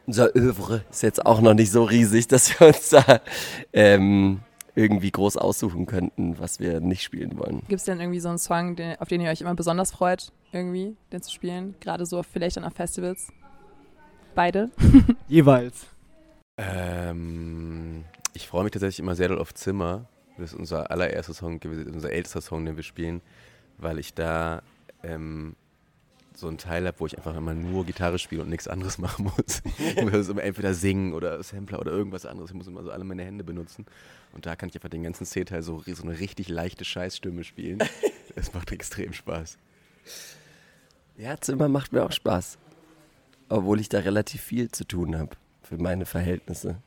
unser 0.07 0.35
Övre 0.35 0.85
ist 0.91 1.03
jetzt 1.03 1.27
auch 1.27 1.41
noch 1.41 1.55
nicht 1.55 1.71
so 1.71 1.85
riesig, 1.85 2.29
dass 2.29 2.59
wir 2.59 2.69
uns 2.69 2.91
da 2.91 3.21
ähm, 3.73 4.41
irgendwie 4.75 5.11
groß 5.11 5.37
aussuchen 5.37 5.87
könnten, 5.87 6.39
was 6.39 6.61
wir 6.61 6.81
nicht 6.81 7.03
spielen 7.03 7.39
wollen. 7.39 7.61
Gibt 7.69 7.81
es 7.81 7.85
denn 7.85 8.01
irgendwie 8.01 8.21
so 8.21 8.29
einen 8.29 8.39
Song, 8.39 8.77
den, 8.77 8.99
auf 9.01 9.09
den 9.09 9.21
ihr 9.21 9.31
euch 9.31 9.41
immer 9.41 9.55
besonders 9.55 9.91
freut, 9.91 10.33
irgendwie, 10.53 10.97
den 11.13 11.21
zu 11.21 11.31
spielen? 11.31 11.75
Gerade 11.81 12.07
so 12.07 12.23
vielleicht 12.23 12.57
dann 12.57 12.65
auf 12.65 12.75
Festivals? 12.75 13.29
Beide? 14.35 14.71
Jeweils. 15.29 15.87
Ähm, 16.57 18.05
ich 18.33 18.47
freue 18.49 18.65
mich 18.65 18.73
tatsächlich 18.73 19.01
immer 19.01 19.15
sehr 19.15 19.29
doll 19.29 19.41
auf 19.41 19.53
Zimmer. 19.53 20.07
Das 20.39 20.53
ist 20.53 20.59
unser 20.59 20.91
allererster 20.91 21.35
Song, 21.35 21.61
gewesen, 21.61 21.93
unser 21.93 22.11
ältester 22.11 22.41
Song, 22.41 22.65
den 22.65 22.77
wir 22.77 22.83
spielen, 22.83 23.21
weil 23.77 23.99
ich 23.99 24.15
da 24.15 24.63
ähm, 25.03 25.57
so 26.35 26.49
einen 26.49 26.59
Teil 26.59 26.87
habe, 26.87 26.99
wo 27.01 27.07
ich 27.07 27.17
einfach 27.17 27.37
immer 27.37 27.55
nur 27.55 27.85
Gitarre 27.85 28.19
spiele 28.19 28.43
und 28.43 28.49
nichts 28.49 28.69
anderes 28.69 28.99
machen 28.99 29.31
muss. 29.37 29.63
ich 29.79 30.03
muss 30.03 30.29
immer 30.29 30.43
entweder 30.43 30.75
singen 30.75 31.13
oder 31.13 31.43
Sampler 31.43 31.81
oder 31.81 31.93
irgendwas 31.93 32.27
anderes. 32.27 32.51
Ich 32.51 32.57
muss 32.57 32.67
immer 32.67 32.83
so 32.83 32.91
alle 32.91 33.05
meine 33.05 33.25
Hände 33.25 33.45
benutzen. 33.45 33.87
Und 34.33 34.47
da 34.47 34.57
kann 34.57 34.69
ich 34.69 34.75
einfach 34.75 34.89
den 34.89 35.03
ganzen 35.03 35.27
C-Teil 35.27 35.63
so, 35.63 35.83
so 35.87 36.03
eine 36.03 36.19
richtig 36.19 36.49
leichte 36.49 36.85
Scheißstimme 36.85 37.45
spielen. 37.45 37.79
Das 38.35 38.55
macht 38.55 38.73
extrem 38.73 39.13
Spaß. 39.13 39.59
Ja, 41.19 41.39
Zimmer 41.39 41.69
macht 41.69 41.93
mir 41.93 42.03
auch 42.03 42.13
Spaß. 42.13 42.57
Obwohl 43.51 43.79
ich 43.79 43.91
da 43.91 43.99
relativ 43.99 44.41
viel 44.41 44.71
zu 44.71 44.87
tun 44.87 45.19
habe 45.19 45.37
für 45.63 45.77
meine 45.77 46.07
Verhältnisse. 46.07 46.79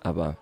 Aber 0.00 0.38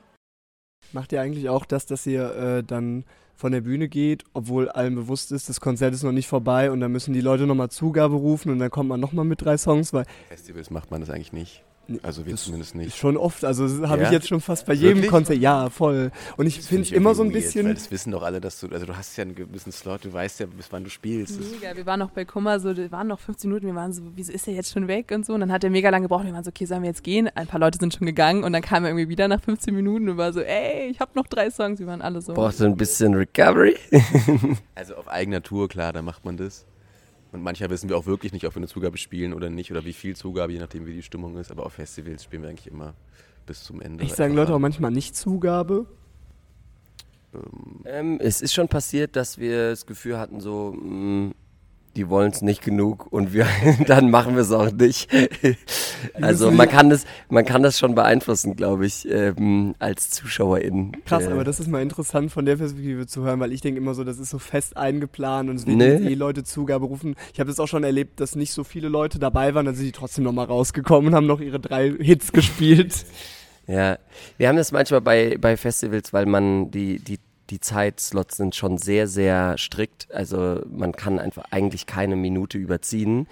Macht 0.93 1.13
ihr 1.13 1.21
eigentlich 1.21 1.49
auch 1.49 1.65
das, 1.65 1.87
dass 1.87 2.07
ihr 2.07 2.35
äh, 2.37 2.63
dann 2.63 3.05
von 3.37 3.53
der 3.53 3.61
Bühne 3.61 3.89
geht, 3.89 4.25
obwohl 4.33 4.69
allen 4.71 4.95
bewusst 4.95 5.31
ist, 5.31 5.49
das 5.49 5.61
Konzert 5.61 5.95
ist 5.95 6.03
noch 6.03 6.13
nicht 6.13 6.27
vorbei 6.27 6.71
und 6.71 6.81
dann 6.81 6.91
müssen 6.91 7.13
die 7.13 7.21
Leute 7.21 7.47
nochmal 7.47 7.69
Zugabe 7.69 8.17
rufen 8.17 8.51
und 8.51 8.59
dann 8.59 8.71
kommt 8.71 8.89
man 8.89 8.99
nochmal 8.99 9.27
mit 9.27 9.43
drei 9.43 9.59
Songs, 9.59 9.93
weil 9.93 10.07
Festivals 10.29 10.71
macht 10.71 10.91
man 10.91 11.01
das 11.01 11.11
eigentlich 11.11 11.33
nicht. 11.33 11.63
Also 12.03 12.27
wir 12.27 12.35
zumindest 12.37 12.71
Ist 12.71 12.75
nicht. 12.75 12.97
schon 12.97 13.17
oft, 13.17 13.45
also 13.45 13.65
habe 13.89 14.03
Ja? 14.03 14.07
ich 14.09 14.13
jetzt 14.13 14.27
schon 14.27 14.41
fast 14.41 14.67
bei 14.67 14.73
jedem 14.75 14.97
Wirklich? 14.97 15.11
Konzert. 15.11 15.39
Ja, 15.39 15.71
voll. 15.71 16.11
Und 16.37 16.47
ich 16.47 16.57
Das 16.57 16.67
finde 16.67 16.93
immer 16.95 17.15
so 17.15 17.23
ein 17.23 17.29
weird, 17.29 17.35
bisschen. 17.45 17.67
Weil 17.67 17.75
das 17.75 17.91
wissen 17.93 18.11
doch 18.11 18.23
alle, 18.23 18.41
dass 18.41 18.59
du, 18.61 18.69
also 18.69 18.87
du 18.87 18.97
hast 18.97 19.17
ja 19.17 19.23
einen 19.23 19.35
gewissen 19.37 19.71
Slot, 19.71 20.05
du 20.05 20.13
weißt 20.13 20.41
ja, 20.41 20.47
bis 20.47 20.67
wann 20.73 20.83
du 20.83 20.91
spielst. 20.91 21.39
Das, 21.39 21.47
Mega, 21.51 21.77
wir 21.77 21.87
waren 21.87 22.01
noch 22.01 22.11
bei 22.11 22.25
Kummer, 22.25 22.59
so, 22.59 22.77
wir 22.77 22.91
waren 22.91 23.07
noch 23.07 23.21
15 23.21 23.49
Minuten, 23.49 23.67
wir 23.69 23.75
waren 23.77 23.93
so, 23.93 24.03
wieso 24.17 24.33
ist 24.33 24.49
er 24.49 24.55
jetzt 24.55 24.73
schon 24.73 24.89
weg 24.89 25.13
und 25.13 25.25
so. 25.25 25.35
Und 25.35 25.41
dann 25.41 25.53
hat 25.53 25.63
er 25.63 25.71
mega 25.71 25.89
lange 25.91 26.05
gebraucht. 26.09 26.25
Wir 26.25 26.33
waren 26.33 26.43
so, 26.45 26.49
okay, 26.49 26.65
sollen 26.67 26.83
wir 26.83 26.89
jetzt 26.89 27.05
gehen? 27.05 27.29
Ein 27.35 27.47
paar 27.47 27.61
Leute 27.61 27.79
sind 27.79 27.95
schon 27.95 28.07
gegangen 28.07 28.43
und 28.43 28.53
dann 28.53 28.63
kam 28.63 28.85
er 28.85 28.91
irgendwie 28.91 29.09
wieder 29.09 29.29
nach 29.29 29.41
15 29.41 29.73
Minuten 29.75 30.09
und 30.09 30.17
war 30.17 30.33
so, 30.33 30.41
ey, 30.41 30.89
ich 30.91 30.99
habe 30.99 31.13
noch 31.15 31.29
drei 31.29 31.51
Songs. 31.51 31.79
Wir 31.79 31.87
waren 31.87 32.03
alle 32.03 32.21
so. 32.21 32.35
Braucht 32.35 32.61
ein 32.61 32.77
bisschen 32.77 33.15
Recovery. 33.15 33.77
also 34.75 34.97
auf 34.97 35.07
eigener 35.09 35.43
Tour, 35.43 35.69
klar, 35.69 35.93
da 35.93 36.03
macht 36.03 36.25
man 36.25 36.37
das. 36.37 36.67
Und 37.37 37.43
manchmal 37.43 37.69
wissen 37.71 37.89
wir 37.89 37.99
auch 37.99 38.07
wirklich 38.07 38.33
nicht, 38.33 38.47
ob 38.47 38.55
wir 38.55 38.59
eine 38.59 38.67
Zugabe 38.69 38.97
spielen 38.97 39.35
oder 39.35 39.51
nicht 39.51 39.71
oder 39.71 39.85
wie 39.85 39.93
viel 39.93 40.17
Zugabe, 40.17 40.53
je 40.53 40.59
nachdem 40.59 40.87
wie 40.87 40.95
die 40.95 41.03
Stimmung 41.03 41.37
ist. 41.37 41.51
Aber 41.51 41.67
auf 41.67 41.75
Festivals 41.75 42.25
spielen 42.25 42.43
wir 42.43 42.49
eigentlich 42.49 42.67
immer 42.67 42.95
bis 43.47 43.63
zum 43.63 43.81
Ende. 43.83 44.03
Ich 44.05 44.15
sagen 44.15 44.33
Einfach 44.33 44.45
Leute 44.45 44.55
auch 44.55 44.59
manchmal 44.59 44.91
nicht 44.91 45.15
Zugabe. 45.15 45.87
Ähm, 47.35 47.83
Ähm, 47.85 48.19
es 48.21 48.41
ist 48.41 48.55
schon 48.55 48.69
passiert, 48.69 49.17
dass 49.17 49.39
wir 49.39 49.71
das 49.71 49.85
Gefühl 49.87 50.19
hatten, 50.19 50.41
so, 50.41 50.73
mh, 50.73 51.33
die 51.97 52.09
wollen 52.11 52.31
es 52.31 52.43
nicht 52.43 52.63
genug 52.63 53.07
und 53.11 53.33
wir 53.33 53.47
dann 53.87 54.11
machen 54.11 54.35
wir 54.35 54.43
es 54.43 54.53
auch 54.53 54.71
nicht. 54.71 55.09
also 56.21 56.51
man 56.51 56.69
kann 56.69 56.91
das, 56.91 57.05
man 57.29 57.45
kann 57.45 57.63
das 57.63 57.79
schon 57.79 57.95
beeinflussen, 57.95 58.55
glaube 58.55 58.87
ich, 58.87 59.09
ähm, 59.11 59.75
als 59.79 60.11
Zuschauerin. 60.11 60.93
Krass, 61.05 61.25
Äh, 61.25 61.33
aber 61.33 61.45
das 61.45 61.59
ist 61.61 61.69
mal 61.69 61.83
interessant 61.83 62.31
von 62.31 62.45
der 62.45 62.57
Perspektive 62.57 63.07
zu 63.07 63.25
hören, 63.25 63.41
weil 63.41 63.53
ich 63.53 63.61
denke 63.63 63.81
immer 63.81 63.95
so, 63.95 64.05
das 64.05 64.19
ist 64.19 64.31
so 64.31 64.39
fest 64.39 64.77
eingeplant 64.77 65.51
und 65.51 65.57
es 65.57 65.67
werden 65.67 65.79
Nee. 65.79 66.11
eh 66.11 66.15
Leute 66.15 66.45
Zugabe 66.45 66.87
rufen. 66.87 67.15
Ich 67.33 67.41
habe 67.41 67.51
es 67.51 67.59
auch 67.59 67.69
schon 67.69 67.85
erlebt, 67.85 68.21
dass 68.21 68.37
nicht 68.37 68.53
so 68.53 68.63
viele 68.65 68.89
Leute 68.89 69.19
dabei 69.19 69.55
waren, 69.55 69.67
dann 69.67 69.75
sind 69.75 69.87
die 69.87 69.93
trotzdem 69.93 70.25
nochmal 70.25 70.47
rausgekommen 70.47 71.09
und 71.09 71.15
haben 71.15 71.27
noch 71.27 71.41
ihre 71.41 71.61
drei 71.61 71.93
Hits 71.99 72.33
gespielt. 72.33 73.05
Ja, 73.69 73.99
wir 74.39 74.47
haben 74.47 74.55
das 74.55 74.71
manchmal 74.71 75.01
bei, 75.01 75.39
bei 75.41 75.57
Festivals, 75.57 76.13
weil 76.13 76.25
man 76.27 76.71
die, 76.71 77.01
die, 77.01 77.19
die 77.51 77.61
Zeitslots 77.61 78.37
sind 78.37 78.55
schon 78.55 78.79
sehr, 78.79 79.09
sehr 79.09 79.57
strikt. 79.59 80.09
Also 80.13 80.63
man 80.69 80.93
kann 80.93 81.19
einfach 81.19 81.45
eigentlich 81.51 81.87
keine 81.87 82.17
Minute 82.17 82.59
überziehen. 82.59 83.29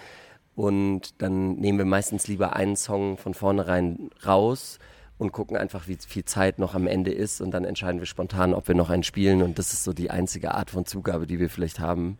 Und 0.56 1.20
dann 1.20 1.56
nehmen 1.56 1.78
wir 1.78 1.84
meistens 1.84 2.28
lieber 2.28 2.54
einen 2.54 2.76
Song 2.76 3.16
von 3.16 3.34
vornherein 3.34 4.10
raus 4.24 4.78
und 5.18 5.32
gucken 5.32 5.56
einfach, 5.56 5.88
wie 5.88 5.98
viel 6.06 6.24
Zeit 6.24 6.58
noch 6.58 6.74
am 6.74 6.86
Ende 6.86 7.12
ist. 7.12 7.40
Und 7.40 7.50
dann 7.50 7.64
entscheiden 7.64 8.00
wir 8.00 8.06
spontan, 8.06 8.54
ob 8.54 8.68
wir 8.68 8.74
noch 8.74 8.90
einen 8.90 9.02
spielen. 9.02 9.42
Und 9.42 9.58
das 9.58 9.72
ist 9.72 9.84
so 9.84 9.92
die 9.92 10.10
einzige 10.10 10.54
Art 10.54 10.70
von 10.70 10.86
Zugabe, 10.86 11.26
die 11.26 11.40
wir 11.40 11.50
vielleicht 11.50 11.80
haben. 11.80 12.18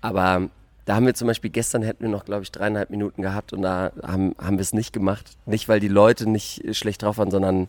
Aber 0.00 0.48
da 0.84 0.96
haben 0.96 1.06
wir 1.06 1.14
zum 1.14 1.28
Beispiel, 1.28 1.50
gestern 1.50 1.82
hätten 1.82 2.02
wir 2.02 2.10
noch, 2.10 2.24
glaube 2.24 2.42
ich, 2.42 2.52
dreieinhalb 2.52 2.90
Minuten 2.90 3.22
gehabt 3.22 3.52
und 3.52 3.62
da 3.62 3.92
haben, 4.02 4.34
haben 4.38 4.58
wir 4.58 4.62
es 4.62 4.74
nicht 4.74 4.92
gemacht. 4.92 5.36
Nicht, 5.46 5.68
weil 5.68 5.80
die 5.80 5.88
Leute 5.88 6.28
nicht 6.28 6.76
schlecht 6.76 7.02
drauf 7.02 7.18
waren, 7.18 7.30
sondern 7.30 7.68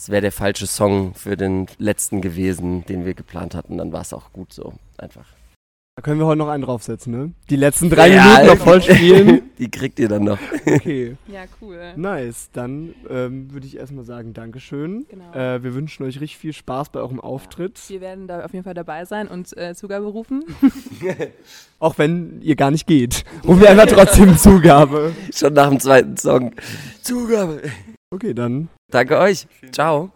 es 0.00 0.08
wäre 0.08 0.22
der 0.22 0.32
falsche 0.32 0.66
Song 0.66 1.12
für 1.14 1.36
den 1.36 1.66
letzten 1.76 2.22
gewesen, 2.22 2.86
den 2.86 3.04
wir 3.04 3.12
geplant 3.12 3.54
hatten. 3.54 3.76
Dann 3.76 3.92
war 3.92 4.00
es 4.00 4.14
auch 4.14 4.32
gut 4.32 4.50
so, 4.50 4.72
einfach. 4.96 5.26
Da 5.94 6.00
können 6.00 6.18
wir 6.18 6.24
heute 6.24 6.38
noch 6.38 6.48
einen 6.48 6.62
draufsetzen, 6.62 7.12
ne? 7.12 7.34
Die 7.50 7.56
letzten 7.56 7.90
drei 7.90 8.08
Ja, 8.08 8.24
Minuten 8.38 8.46
noch 8.46 8.64
voll 8.64 8.80
spielen. 8.80 9.42
Die 9.58 9.70
kriegt 9.70 9.98
ihr 9.98 10.08
dann 10.08 10.24
noch. 10.24 10.38
Okay, 10.64 11.18
Ja, 11.26 11.42
cool. 11.60 11.92
nice. 11.96 12.48
Dann 12.54 12.94
ähm, 13.10 13.52
würde 13.52 13.66
ich 13.66 13.76
erstmal 13.76 14.06
sagen, 14.06 14.32
Dankeschön. 14.32 15.04
Genau. 15.10 15.34
Äh, 15.34 15.62
wir 15.62 15.74
wünschen 15.74 16.04
euch 16.06 16.18
richtig 16.18 16.38
viel 16.38 16.54
Spaß 16.54 16.88
bei 16.88 17.00
eurem 17.00 17.20
Auftritt. 17.20 17.78
Wir 17.88 18.00
werden 18.00 18.26
da 18.26 18.42
auf 18.42 18.54
jeden 18.54 18.64
Fall 18.64 18.72
dabei 18.72 19.04
sein 19.04 19.28
und 19.28 19.54
äh, 19.58 19.74
Zugabe 19.74 20.06
rufen. 20.06 20.44
Auch 21.78 21.98
wenn 21.98 22.40
ihr 22.40 22.56
gar 22.56 22.70
nicht 22.70 22.86
geht. 22.86 23.24
Und 23.42 23.60
wir 23.60 23.68
einfach 23.68 23.84
trotzdem 23.84 24.38
Zugabe. 24.38 25.12
Schon 25.30 25.52
nach 25.52 25.68
dem 25.68 25.78
zweiten 25.78 26.16
Song. 26.16 26.52
Zugabe. 27.02 27.60
Okay, 28.12 28.34
dann 28.34 28.68
Danke 28.90 29.18
euch. 29.18 29.46
Ciao. 29.70 30.10